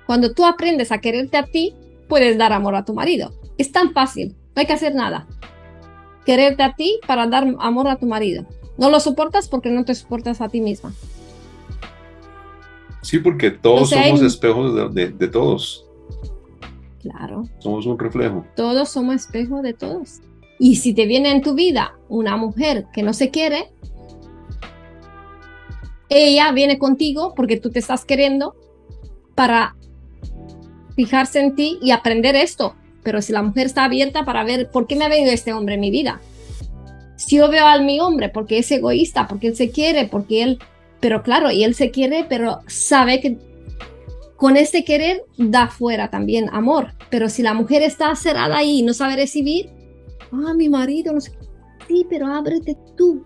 [0.07, 1.75] Cuando tú aprendes a quererte a ti,
[2.09, 3.33] puedes dar amor a tu marido.
[3.59, 5.27] Es tan fácil, no hay que hacer nada.
[6.25, 8.47] Quererte a ti para dar amor a tu marido.
[8.79, 10.93] No lo soportas porque no te soportas a ti misma.
[13.03, 15.87] Sí, porque todos somos espejos de, todos.
[17.03, 17.45] Claro.
[17.59, 18.47] Somos un reflejo.
[18.57, 20.21] Todos somos espejos de todos.
[20.59, 23.71] Y si te viene en tu vida una mujer que no se quiere,
[26.09, 28.57] ella viene contigo porque tú te estás queriendo
[29.35, 29.77] para
[30.95, 32.75] fijarse en ti y aprender esto.
[33.03, 35.75] Pero si la mujer está abierta para ver por qué me ha venido este hombre
[35.75, 36.21] en mi vida.
[37.17, 40.59] Si yo veo al mi hombre porque es egoísta, porque él se quiere, porque él,
[41.01, 43.39] pero claro, y él se quiere, pero sabe que
[44.37, 46.93] con este querer da fuera también amor.
[47.11, 49.71] Pero si la mujer está cerrada ahí y no sabe recibir,
[50.33, 51.33] ah, mi marido, no sé,
[51.87, 53.25] sí, pero ábrete tú,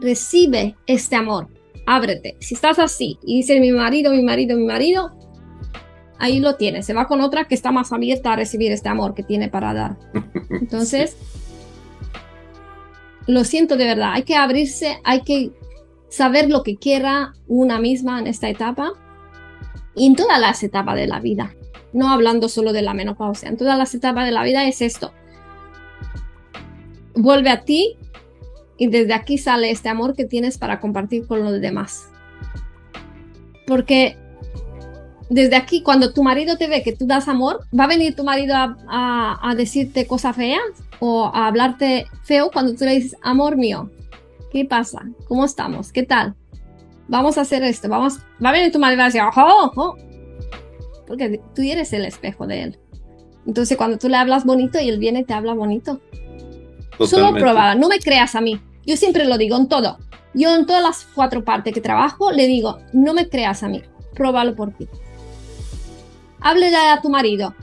[0.00, 1.48] recibe este amor,
[1.86, 2.36] ábrete.
[2.40, 5.17] Si estás así y dices mi marido, mi marido, mi marido,
[6.18, 6.86] ahí lo tienes.
[6.86, 9.74] Se va con otra que está más abierta a recibir este amor que tiene para
[9.74, 9.96] dar.
[10.50, 11.16] Entonces,
[13.26, 15.52] lo siento de verdad, hay que abrirse, hay que
[16.08, 18.92] saber lo que quiera una misma en esta etapa
[19.94, 21.54] y en todas las etapas de la vida.
[21.92, 25.12] No hablando solo de la menopausia, en todas las etapas de la vida es esto.
[27.14, 27.96] Vuelve a ti
[28.76, 32.08] y desde aquí sale este amor que tienes para compartir con los demás.
[33.66, 34.16] Porque
[35.30, 38.24] desde aquí, cuando tu marido te ve que tú das amor, ¿va a venir tu
[38.24, 40.60] marido a, decirte cosas feas
[41.00, 43.90] o a hablarte feo cuando tú le dices, amor mío,
[44.50, 45.02] ¿qué pasa?
[45.26, 45.92] ¿Cómo estamos?
[45.92, 46.34] ¿Qué tal?
[47.08, 49.96] Vamos a hacer esto, vamos, va a venir tu marido a decir, ojo, ojo,
[51.06, 52.78] porque tú eres el espejo de él.
[53.46, 56.00] Entonces cuando tú le hablas bonito y él viene y te habla bonito.
[57.06, 58.60] Solo prueba, no me creas a mí.
[58.84, 59.98] Yo siempre lo digo en todo.
[60.34, 63.82] Yo en todas las cuatro partes que trabajo le digo, no me creas a mí,
[64.14, 64.88] pruébalo por ti
[66.40, 67.54] háblele a tu marido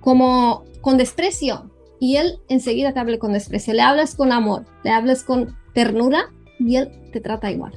[0.00, 1.70] como con desprecio
[2.00, 3.74] y él enseguida te hable con desprecio.
[3.74, 7.72] Le hablas con amor, le hablas con ternura y él te trata igual.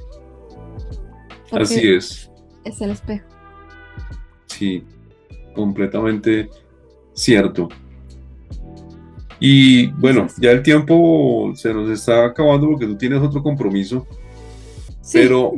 [1.52, 2.30] Así es.
[2.64, 3.24] Es el espejo.
[4.46, 4.82] Sí,
[5.54, 6.50] completamente
[7.14, 7.68] cierto.
[9.38, 14.06] Y bueno, ya el tiempo se nos está acabando porque tú tienes otro compromiso.
[15.02, 15.18] Sí.
[15.18, 15.52] Pero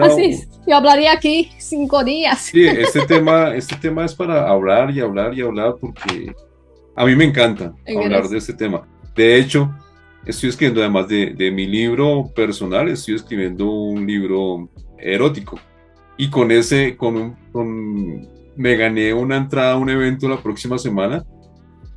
[0.00, 2.40] Así yo hablaría aquí cinco días.
[2.40, 6.34] Sí, este tema, este tema es para hablar y hablar y hablar porque
[6.96, 8.86] a mí me encanta hablar de este tema.
[9.14, 9.70] De hecho,
[10.24, 14.68] estoy escribiendo además de, de, mi libro personal, estoy escribiendo un libro
[14.98, 15.60] erótico.
[16.16, 20.78] Y con ese, con un, con, me gané una entrada a un evento la próxima
[20.78, 21.24] semana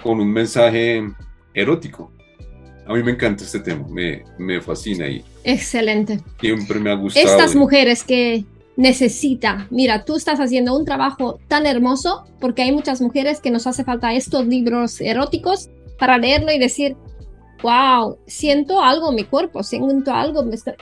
[0.01, 1.07] con un mensaje
[1.53, 2.11] erótico.
[2.87, 6.21] A mí me encanta este tema, me, me fascina y excelente.
[6.39, 7.25] Siempre me ha gustado.
[7.25, 8.45] Estas mujeres que
[8.77, 13.67] necesitan, mira, tú estás haciendo un trabajo tan hermoso porque hay muchas mujeres que nos
[13.67, 15.69] hace falta estos libros eróticos
[15.99, 16.95] para leerlo y decir,
[17.61, 20.75] wow, siento algo en mi cuerpo, siento algo, me estoy,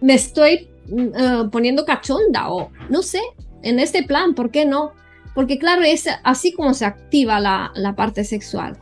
[0.00, 3.20] me estoy uh, poniendo cachonda o no sé,
[3.62, 4.92] en este plan, ¿por qué no?
[5.34, 8.78] Porque claro, es así como se activa la, la parte sexual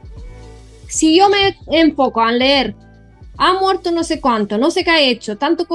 [0.89, 2.74] si yo me enfoco a leer,
[3.39, 5.66] ha muerto no sé cuánto, no sé qué ha hecho, tanto...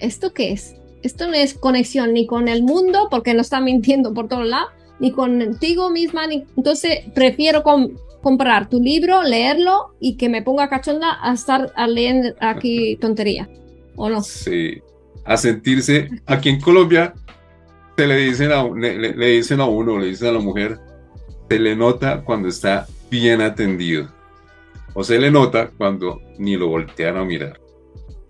[0.00, 0.76] ¿Esto qué es?
[1.02, 4.70] Esto no es conexión ni con el mundo, porque no está mintiendo por todos lados,
[5.00, 6.44] ni contigo misma, ni...
[6.56, 7.62] entonces prefiero
[8.22, 13.48] comprar tu libro, leerlo y que me ponga cachonda a estar a leer aquí tontería,
[13.96, 14.22] ¿o no?
[14.22, 14.80] Sí,
[15.24, 17.14] a sentirse, aquí en Colombia
[17.96, 20.78] se le dicen a, le dicen a uno, le dicen a la mujer,
[21.48, 24.08] se le nota cuando está bien atendido.
[24.94, 27.60] O se le nota cuando ni lo voltean a mirar.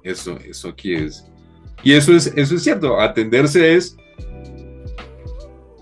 [0.02, 1.24] Eso, eso aquí es.
[1.82, 3.00] Y eso es, eso es cierto.
[3.00, 3.96] Atenderse es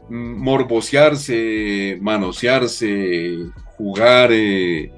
[0.09, 3.37] morbosearse, manosearse,
[3.77, 4.31] jugar.
[4.33, 4.93] Eh,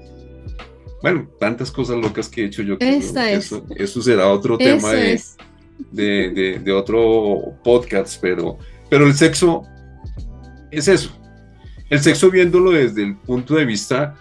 [1.01, 2.77] bueno, tantas cosas locas que he hecho yo.
[2.79, 5.21] eso, eso, será otro tema de,
[5.91, 8.57] de, de, otro podcast, pero,
[8.89, 9.63] pero el sexo
[10.71, 11.18] es eso.
[11.89, 14.15] El sexo viéndolo desde el punto de vista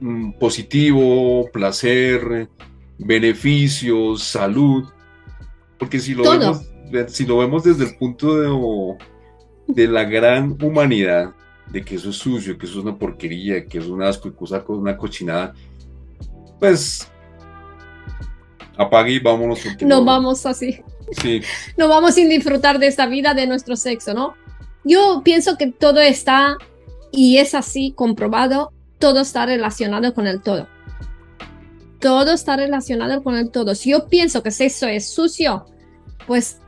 [0.00, 2.48] mm, positivo, placer,
[2.98, 4.88] beneficios, salud,
[5.78, 6.62] porque si lo, vemos,
[7.08, 8.96] si lo vemos desde el punto de,
[9.66, 11.34] de la gran humanidad,
[11.70, 14.32] de que eso es sucio, que eso es una porquería, que es una asco,
[14.68, 15.54] una cochinada,
[16.58, 17.08] pues
[18.76, 19.60] apague y vámonos.
[19.80, 20.80] No, vamos así.
[21.20, 21.42] Sí.
[21.76, 24.34] No vamos sin disfrutar de esta vida, de nuestro sexo, ¿no?
[24.84, 26.56] Yo pienso que todo está,
[27.12, 30.66] y es así comprobado, todo está relacionado con el todo.
[32.00, 33.74] Todo está relacionado con el todo.
[33.74, 35.66] Si yo pienso que sexo es sucio,
[36.26, 36.60] pues,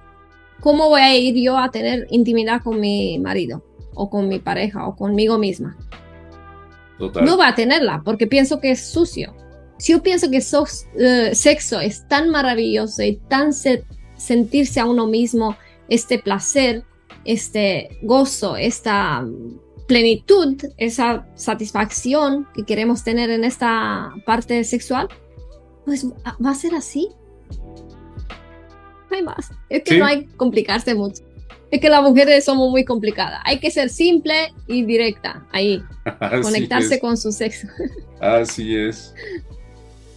[0.60, 3.64] ¿cómo voy a ir yo a tener intimidad con mi marido?
[3.94, 5.76] O con mi pareja, o conmigo misma.
[6.98, 9.34] No va a tenerla, porque pienso que es sucio.
[9.78, 10.42] Si yo pienso que
[10.98, 13.52] eh, sexo es tan maravilloso y tan
[14.16, 15.56] sentirse a uno mismo
[15.88, 16.84] este placer,
[17.24, 19.24] este gozo, esta
[19.86, 25.08] plenitud, esa satisfacción que queremos tener en esta parte sexual,
[25.84, 27.08] pues va a ser así.
[29.10, 29.50] No hay más.
[29.68, 31.22] Es que no hay que complicarse mucho.
[31.70, 33.40] Es que las mujeres somos muy complicadas.
[33.44, 35.82] Hay que ser simple y directa ahí.
[36.42, 37.68] conectarse con su sexo.
[38.20, 39.14] Así es.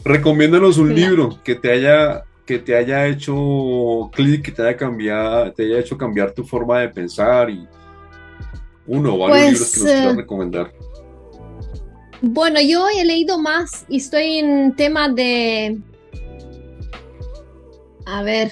[0.03, 5.51] Recomiéndanos un libro que te haya que te haya hecho clic, que te haya cambiado,
[5.51, 7.67] te haya hecho cambiar tu forma de pensar y
[8.87, 10.73] uno o varios libros que nos quieras pues, eh, recomendar.
[12.21, 15.77] Bueno, yo he leído más y estoy en tema de.
[18.05, 18.51] A ver,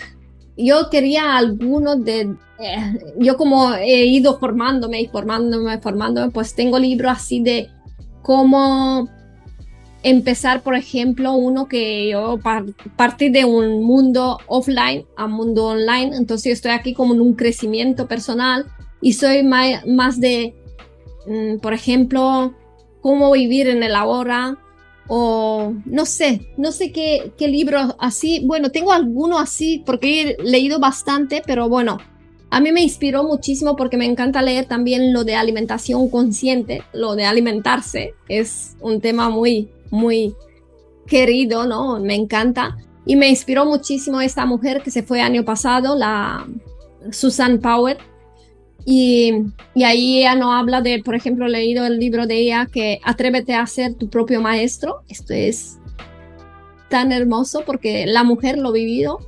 [0.58, 2.36] yo quería algunos de.
[2.60, 7.70] Eh, yo, como he ido formándome y formándome, formándome, pues tengo libros así de
[8.22, 9.10] cómo
[10.06, 12.40] empezar, por ejemplo, uno que yo
[12.96, 18.08] partí de un mundo offline a mundo online, entonces estoy aquí como en un crecimiento
[18.08, 18.68] personal
[19.02, 20.54] y soy más, de,
[21.26, 22.54] mm, por ejemplo,
[23.02, 24.60] cómo vivir en el ahora
[25.08, 30.44] o no sé, no sé qué, qué libro así, bueno, tengo alguno así porque he
[30.44, 31.98] leído bastante, pero bueno,
[32.52, 37.16] a mí me inspiró muchísimo porque me encanta leer también lo de alimentación consciente, lo
[37.16, 40.36] de alimentarse, es un tema muy muy
[41.08, 42.00] querido, ¿no?
[42.00, 42.78] Me encanta.
[43.06, 46.48] Y me inspiró muchísimo esta mujer que se fue año pasado, la
[47.12, 47.98] Susan Power.
[48.84, 49.32] Y,
[49.74, 53.00] y, ahí ella no habla de, por ejemplo, he leído el libro de ella que
[53.04, 55.02] atrévete a ser tu propio maestro.
[55.08, 55.80] Esto es
[56.90, 59.20] tan hermoso porque la mujer lo ha vivido.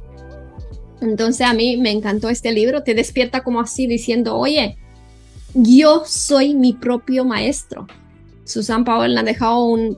[1.02, 2.84] Entonces a mí me encantó este libro.
[2.84, 4.78] Te despierta como así diciendo, oye,
[5.54, 7.88] yo soy mi propio maestro.
[8.44, 9.98] Susan Powell ha dejado un,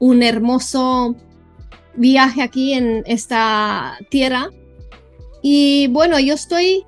[0.00, 1.14] un hermoso
[1.94, 4.48] viaje aquí en esta tierra.
[5.42, 6.84] Y bueno, yo estoy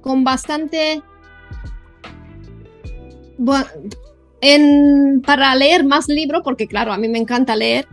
[0.00, 1.02] con bastante...
[4.40, 7.86] en, para leer más libros, porque claro, a mí me encanta leer,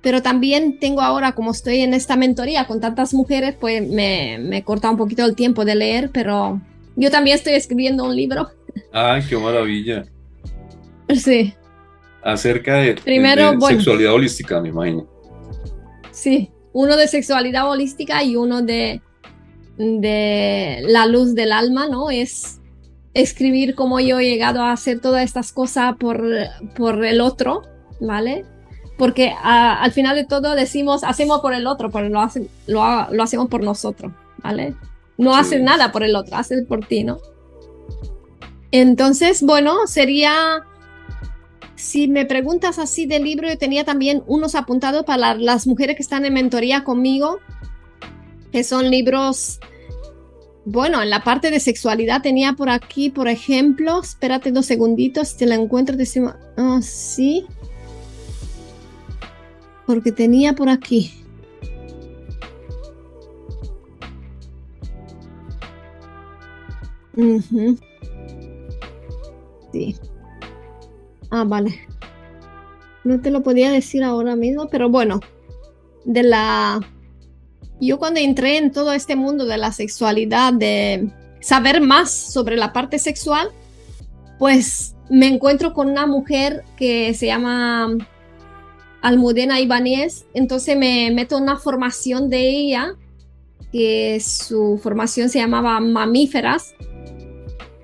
[0.00, 4.64] pero también tengo ahora, como estoy en esta mentoría con tantas mujeres, pues me, me
[4.64, 6.60] corta un poquito el tiempo de leer, pero
[6.96, 8.50] yo también estoy escribiendo un libro.
[8.92, 10.04] ¡Ay, qué maravilla!
[11.14, 11.54] Sí
[12.22, 15.06] acerca de, sexualidad holística, me imagino.
[16.10, 19.00] Sí, uno de sexualidad holística y uno de,
[19.76, 22.10] de la luz del alma, ¿no?
[22.10, 22.60] Es
[23.14, 26.24] escribir cómo yo he llegado a hacer todas estas cosas por,
[26.76, 27.62] por el otro,
[28.00, 28.44] ¿vale?
[28.96, 32.28] Porque al final de todo decimos, hacemos por el otro, pero lo,
[32.66, 34.12] lo, hacemos por nosotros,
[34.42, 34.74] ¿vale?
[35.18, 37.18] No haces nada por el otro, haces por ti, ¿no?
[38.70, 40.64] Entonces, bueno, sería
[41.82, 46.02] si me preguntas así del libro, yo tenía también unos apuntados para las mujeres que
[46.02, 47.40] están en mentoría conmigo,
[48.52, 49.58] que son libros,
[50.64, 55.44] bueno, en la parte de sexualidad tenía por aquí, por ejemplo, espérate dos segunditos, te
[55.44, 57.46] la encuentro, decimos, oh, sí,
[59.84, 61.12] porque tenía por aquí.
[69.72, 69.96] Sí.
[71.34, 71.80] Ah, vale.
[73.04, 75.20] No te lo podía decir ahora mismo, pero bueno,
[76.04, 76.78] de la...
[77.80, 81.10] Yo cuando entré en todo este mundo de la sexualidad, de
[81.40, 83.48] saber más sobre la parte sexual,
[84.38, 87.88] pues me encuentro con una mujer que se llama
[89.00, 92.94] Almudena Ibáñez, entonces me meto en una formación de ella,
[93.72, 96.74] que su formación se llamaba Mamíferas,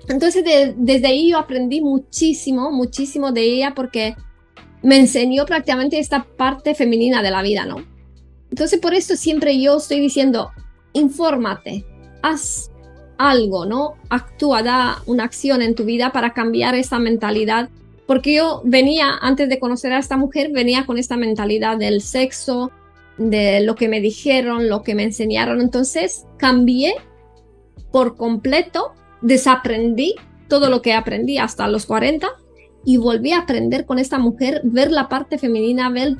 [0.09, 0.43] entonces
[0.75, 4.15] desde ahí yo aprendí muchísimo, muchísimo de ella porque
[4.81, 7.85] me enseñó prácticamente esta parte femenina de la vida, ¿no?
[8.49, 10.51] Entonces por eso siempre yo estoy diciendo,
[10.93, 11.85] infórmate,
[12.21, 12.71] haz
[13.17, 13.95] algo, ¿no?
[14.09, 17.69] Actúa, da una acción en tu vida para cambiar esta mentalidad.
[18.07, 22.71] Porque yo venía, antes de conocer a esta mujer, venía con esta mentalidad del sexo,
[23.17, 25.61] de lo que me dijeron, lo que me enseñaron.
[25.61, 26.95] Entonces cambié
[27.91, 30.15] por completo desaprendí
[30.47, 32.27] todo lo que aprendí hasta los 40
[32.85, 36.17] y volví a aprender con esta mujer, ver la parte femenina, ver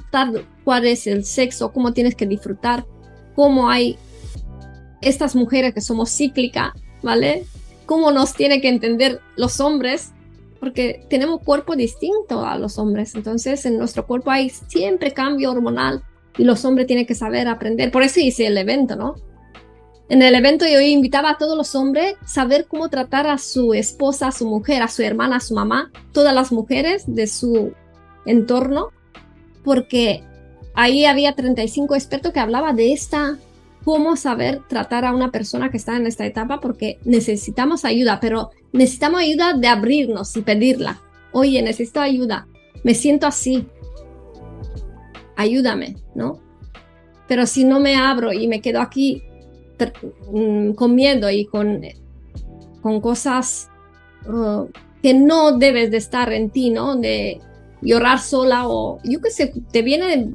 [0.63, 2.85] cuál es el sexo, cómo tienes que disfrutar,
[3.35, 3.97] cómo hay
[5.01, 7.45] estas mujeres que somos cíclicas, ¿vale?
[7.85, 10.11] Cómo nos tiene que entender los hombres,
[10.59, 16.03] porque tenemos cuerpo distinto a los hombres, entonces en nuestro cuerpo hay siempre cambio hormonal
[16.38, 19.15] y los hombres tienen que saber aprender, por eso hice el evento, ¿no?
[20.10, 23.76] En el evento yo invitaba a todos los hombres a saber cómo tratar a su
[23.76, 27.73] esposa, a su mujer, a su hermana, a su mamá, todas las mujeres de su
[28.26, 28.90] entorno,
[29.64, 30.23] porque
[30.73, 33.38] ahí había 35 expertos que hablaban de esta,
[33.86, 38.49] cómo saber tratar a una persona que está en esta etapa, porque necesitamos ayuda, pero
[38.73, 40.99] necesitamos ayuda de abrirnos y pedirla.
[41.34, 42.48] Oye, necesito ayuda,
[42.84, 43.68] me siento así,
[45.36, 46.40] ayúdame, ¿no?
[47.27, 49.22] Pero si no me abro y me quedo aquí
[50.76, 51.81] con miedo y con
[52.81, 53.69] con cosas
[54.26, 54.68] uh,
[55.01, 56.95] que no debes de estar en ti, ¿no?
[56.95, 57.39] De
[57.81, 60.30] llorar sola o yo qué sé, te viene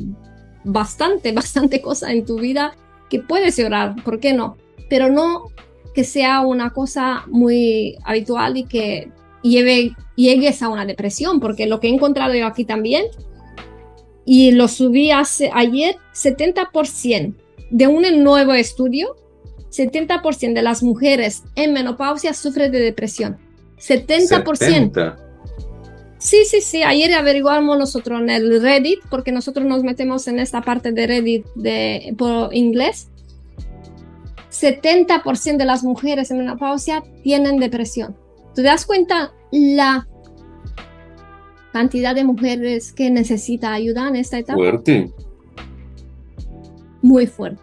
[0.64, 2.76] bastante, bastante cosa en tu vida
[3.10, 4.56] que puedes llorar, ¿por qué no?
[4.88, 5.48] Pero no
[5.94, 9.10] que sea una cosa muy habitual y que
[9.42, 13.04] lleve, llegues a una depresión, porque lo que he encontrado yo aquí también,
[14.24, 17.34] y lo subí hace, ayer, 70%
[17.70, 19.14] de un nuevo estudio,
[19.76, 23.38] 70% de las mujeres en menopausia sufren de depresión.
[23.78, 25.16] 70%.
[26.18, 26.82] Sí, sí, sí.
[26.82, 31.44] Ayer averiguamos nosotros en el Reddit, porque nosotros nos metemos en esta parte de Reddit
[31.54, 33.08] de, por inglés.
[34.50, 38.16] 70% de las mujeres en menopausia tienen depresión.
[38.54, 40.06] ¿Te das cuenta la
[41.72, 44.56] cantidad de mujeres que necesita ayuda en esta etapa?
[44.56, 45.12] Fuerte.
[47.02, 47.60] Muy fuerte.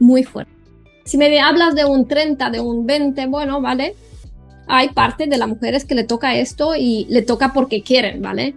[0.00, 0.61] Muy fuerte.
[1.04, 3.94] Si me hablas de un 30, de un 20, bueno, ¿vale?
[4.68, 8.54] Hay parte de las mujeres que le toca esto y le toca porque quieren, ¿vale?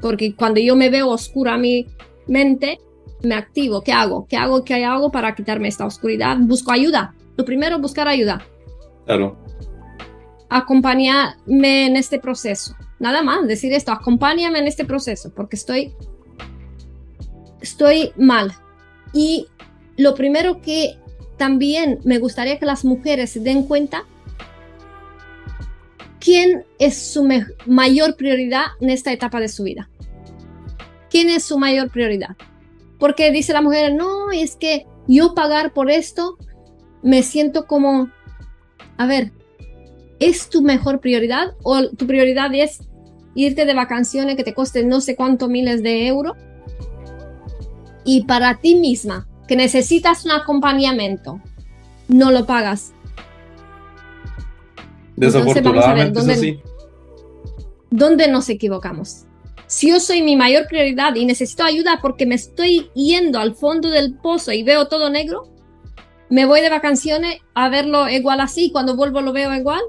[0.00, 1.86] Porque cuando yo me veo oscura mi
[2.26, 2.78] mente,
[3.22, 3.82] me activo.
[3.82, 4.26] ¿Qué hago?
[4.28, 4.64] ¿Qué hago?
[4.64, 6.36] ¿Qué hago para quitarme esta oscuridad?
[6.40, 7.14] Busco ayuda.
[7.36, 8.42] Lo primero, buscar ayuda.
[9.06, 9.36] Claro.
[10.48, 12.74] Acompáñame en este proceso.
[12.98, 15.94] Nada más, decir esto, acompáñame en este proceso, porque estoy,
[17.60, 18.52] estoy mal.
[19.12, 19.46] Y
[19.96, 20.98] lo primero que
[21.38, 24.04] también me gustaría que las mujeres se den cuenta
[26.20, 27.26] quién es su
[27.66, 29.88] mayor prioridad en esta etapa de su vida.
[31.10, 32.36] ¿Quién es su mayor prioridad?
[32.98, 36.36] Porque dice la mujer, no, es que yo pagar por esto
[37.02, 38.10] me siento como,
[38.96, 39.32] a ver,
[40.18, 42.80] ¿es tu mejor prioridad o tu prioridad es
[43.34, 46.36] irte de vacaciones que te coste no sé cuántos miles de euros?
[48.04, 51.40] Y para ti misma, que necesitas un acompañamiento,
[52.06, 52.92] no lo pagas.
[55.16, 56.60] Desafortunadamente es así.
[57.90, 59.24] ¿Dónde nos equivocamos?
[59.66, 63.90] Si yo soy mi mayor prioridad y necesito ayuda porque me estoy yendo al fondo
[63.90, 65.48] del pozo y veo todo negro,
[66.30, 69.80] me voy de vacaciones a verlo igual así, cuando vuelvo lo veo igual,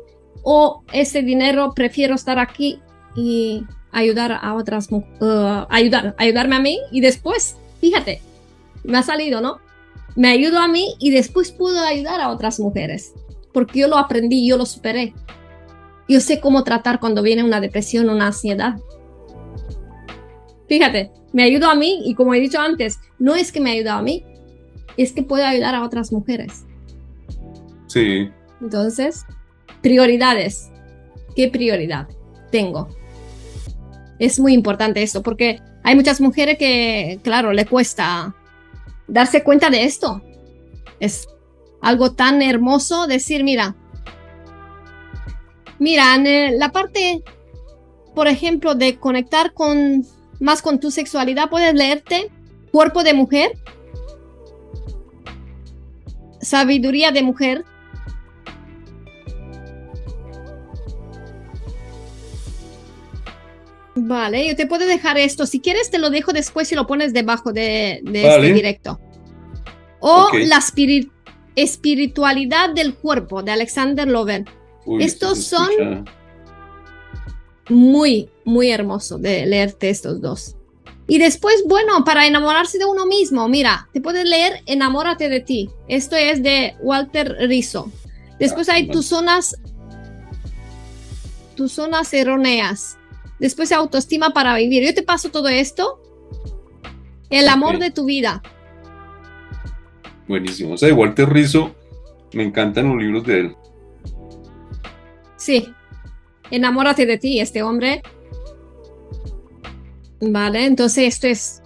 [0.42, 2.80] o ese dinero prefiero estar aquí
[3.16, 8.22] y ayudar a otras, uh, ayudar, ayudarme a mí y después, fíjate,
[8.90, 9.60] me ha salido, ¿no?
[10.16, 13.14] Me ayudo a mí y después puedo ayudar a otras mujeres,
[13.54, 15.14] porque yo lo aprendí, yo lo superé.
[16.08, 18.80] Yo sé cómo tratar cuando viene una depresión, una ansiedad.
[20.68, 24.00] Fíjate, me ayudó a mí y como he dicho antes, no es que me ayudado
[24.00, 24.26] a mí,
[24.98, 26.66] es que puedo ayudar a otras mujeres.
[27.88, 28.30] Sí.
[28.60, 29.26] Entonces,
[29.82, 30.72] prioridades.
[31.36, 32.08] ¿Qué prioridad
[32.52, 32.90] tengo?
[34.18, 38.36] Es muy importante esto porque hay muchas mujeres que, claro, le cuesta
[39.10, 40.22] darse cuenta de esto.
[41.00, 41.28] Es
[41.82, 43.76] algo tan hermoso decir, mira,
[45.78, 47.24] mira, en la parte,
[48.16, 50.06] por ejemplo, de conectar con
[50.40, 52.32] más con tu sexualidad, puedes leerte
[52.72, 53.58] Cuerpo de Mujer,
[56.42, 57.66] Sabiduría de Mujer.
[64.08, 65.46] Vale, yo te puedo dejar esto.
[65.46, 69.00] Si quieres, te lo dejo después y lo pones debajo de, este directo.
[70.00, 70.62] O la
[71.56, 74.46] espiritualidad del cuerpo de Alexander Loven.
[75.00, 76.06] Estos son
[77.70, 80.56] muy, muy hermoso de leerte estos dos.
[81.08, 85.70] Y después, bueno, para enamorarse de uno mismo, mira, te puedes leer Enamórate de ti.
[85.88, 87.92] Esto es de Walter Rizzo.
[88.40, 89.56] Después hay tus zonas,
[91.56, 92.99] tus zonas erróneas.
[93.40, 94.84] Después autoestima para vivir.
[94.86, 96.02] Yo te paso todo esto.
[97.30, 98.42] El amor de tu vida.
[100.28, 100.74] Buenísimo.
[100.74, 101.76] O sea, Walter Rizzo,
[102.34, 103.56] me encantan los libros de él.
[105.38, 105.74] Sí,
[106.52, 108.02] enamórate de ti, este hombre.
[110.22, 111.64] Vale, entonces esto es,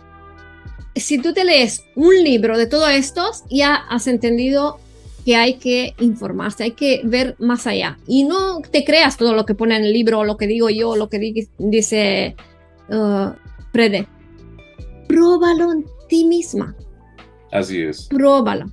[0.95, 4.79] si tú te lees un libro de todo esto, ya has entendido
[5.25, 7.97] que hay que informarse, hay que ver más allá.
[8.07, 10.95] Y no te creas todo lo que pone en el libro, lo que digo yo,
[10.95, 12.35] lo que dice
[12.89, 13.29] uh,
[13.71, 14.07] Prede.
[15.07, 16.75] Pruébalo en ti misma.
[17.51, 18.07] Así es.
[18.07, 18.71] Pruébalo,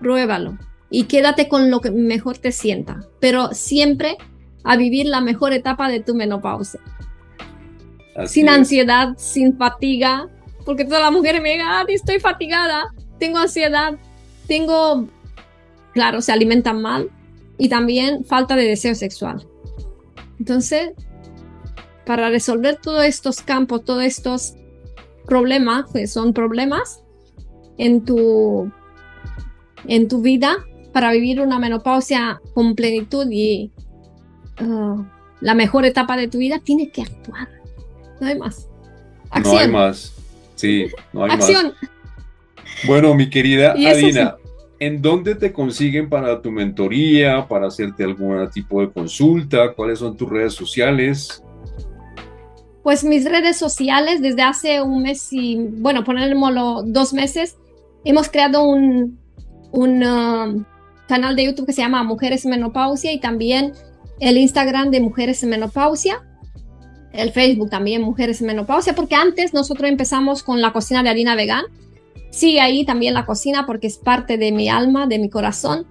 [0.00, 0.58] pruébalo.
[0.90, 3.00] Y quédate con lo que mejor te sienta.
[3.20, 4.16] Pero siempre
[4.64, 6.80] a vivir la mejor etapa de tu menopausia.
[8.26, 10.28] sin ansiedad, sin fatiga,
[10.64, 12.86] porque todas las mujeres me digan, ah, estoy fatigada,
[13.18, 13.94] tengo ansiedad,
[14.46, 15.08] tengo,
[15.94, 17.10] claro, se alimentan mal
[17.56, 19.46] y también falta de deseo sexual.
[20.38, 20.90] Entonces,
[22.04, 24.54] para resolver todos estos campos, todos estos
[25.26, 27.02] problemas, que son problemas
[27.78, 28.70] en tu,
[29.86, 30.56] en tu vida,
[30.92, 33.72] para vivir una menopausia con plenitud y
[34.60, 35.02] uh,
[35.40, 37.48] la mejor etapa de tu vida, tienes que actuar.
[38.20, 38.68] No hay más.
[39.42, 40.14] No hay más.
[40.54, 41.72] Sí, no hay Acción.
[42.86, 44.36] Bueno, mi querida Adina,
[44.86, 49.72] ¿en dónde te consiguen para tu mentoría, para hacerte algún tipo de consulta?
[49.72, 51.42] ¿Cuáles son tus redes sociales?
[52.82, 57.56] Pues mis redes sociales desde hace un mes y, bueno, ponermoslo dos meses,
[58.04, 59.18] hemos creado un,
[59.72, 60.64] un um,
[61.08, 63.72] canal de YouTube que se llama Mujeres Menopausia y también
[64.20, 66.22] el Instagram de Mujeres Menopausia,
[67.12, 71.68] el Facebook también Mujeres Menopausia, porque antes nosotros empezamos con la cocina de harina vegana.
[72.34, 75.86] Sigue ahí también la cocina porque es parte de mi alma, de mi corazón.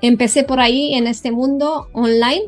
[0.00, 2.44] Empecé por ahí en este mundo online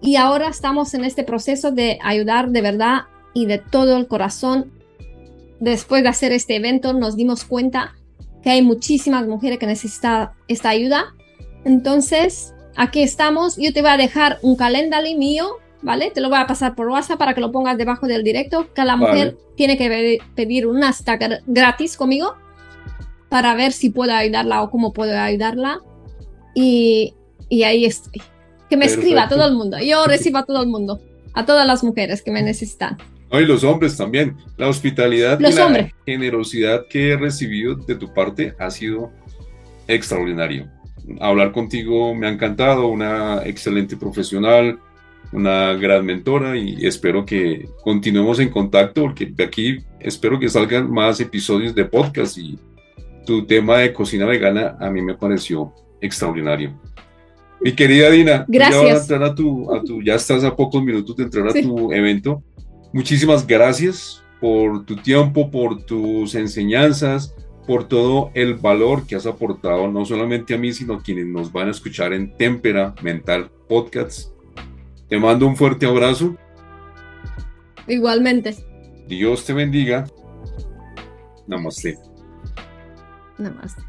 [0.00, 4.70] y ahora estamos en este proceso de ayudar de verdad y de todo el corazón.
[5.58, 7.96] Después de hacer este evento nos dimos cuenta
[8.44, 11.16] que hay muchísimas mujeres que necesitan esta ayuda.
[11.64, 13.56] Entonces, aquí estamos.
[13.56, 16.10] Yo te voy a dejar un calendario mío, ¿vale?
[16.10, 18.68] Te lo voy a pasar por WhatsApp para que lo pongas debajo del directo.
[18.74, 22.34] Cada mujer tiene que pedir una stack gratis conmigo
[23.28, 25.80] para ver si puedo ayudarla o cómo puedo ayudarla.
[26.54, 27.14] Y,
[27.48, 28.22] y ahí estoy.
[28.68, 29.78] Que me escriba a todo el mundo.
[29.78, 31.00] Yo recibo a todo el mundo,
[31.34, 32.98] a todas las mujeres que me necesitan.
[33.32, 34.36] y los hombres también.
[34.56, 39.10] La hospitalidad y la generosidad que he recibido de tu parte ha sido
[39.86, 40.68] extraordinario.
[41.20, 44.78] Hablar contigo me ha encantado, una excelente profesional,
[45.32, 50.90] una gran mentora y espero que continuemos en contacto porque de aquí espero que salgan
[50.90, 52.58] más episodios de podcast y
[53.26, 56.78] tu tema de cocina vegana a mí me pareció extraordinario.
[57.60, 59.08] Mi querida Dina, gracias.
[59.08, 62.42] Ya, a tu, a tu, ya estás a pocos minutos de entrar a tu evento.
[62.92, 67.34] Muchísimas gracias por tu tiempo, por tus enseñanzas,
[67.66, 71.52] por todo el valor que has aportado, no solamente a mí, sino a quienes nos
[71.52, 74.32] van a escuchar en Tempera Mental Podcasts.
[75.08, 76.36] Te mando un fuerte abrazo.
[77.86, 78.56] Igualmente.
[79.06, 80.06] Dios te bendiga.
[81.46, 81.98] Namaste.
[83.38, 83.82] Namaste.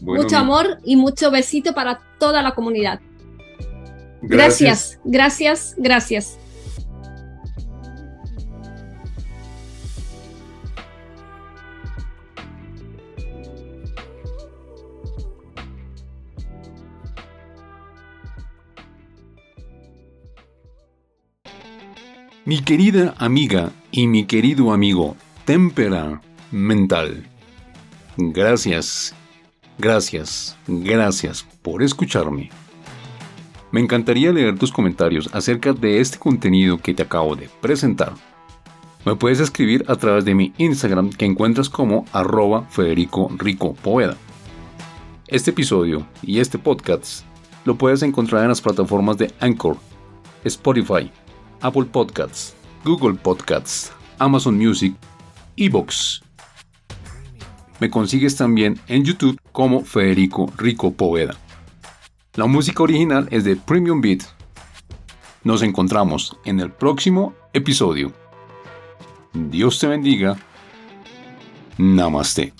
[0.00, 3.00] mucho amor y mucho besito para toda la comunidad.
[4.22, 6.39] Gracias, gracias, gracias.
[22.50, 26.20] Mi querida amiga y mi querido amigo, Tempera
[26.50, 27.24] Mental.
[28.16, 29.14] Gracias
[29.78, 32.50] Gracias, gracias por escucharme.
[33.70, 38.14] Me encantaría leer tus comentarios acerca de este contenido que te acabo de presentar.
[39.04, 44.16] Me puedes escribir a través de mi Instagram que encuentras como arroba Federico Rico Poveda.
[45.28, 47.24] Este episodio y este podcast
[47.64, 49.76] lo puedes encontrar en las plataformas de Anchor,
[50.42, 51.12] Spotify,
[51.60, 52.54] Apple Podcasts,
[52.84, 54.94] Google Podcasts, Amazon Music,
[55.56, 56.22] Evox
[57.80, 61.34] me consigues también en YouTube como Federico Rico Poveda.
[62.34, 64.20] La música original es de Premium Beat.
[65.44, 68.12] Nos encontramos en el próximo episodio.
[69.32, 70.36] Dios te bendiga.
[71.78, 72.52] Namaste.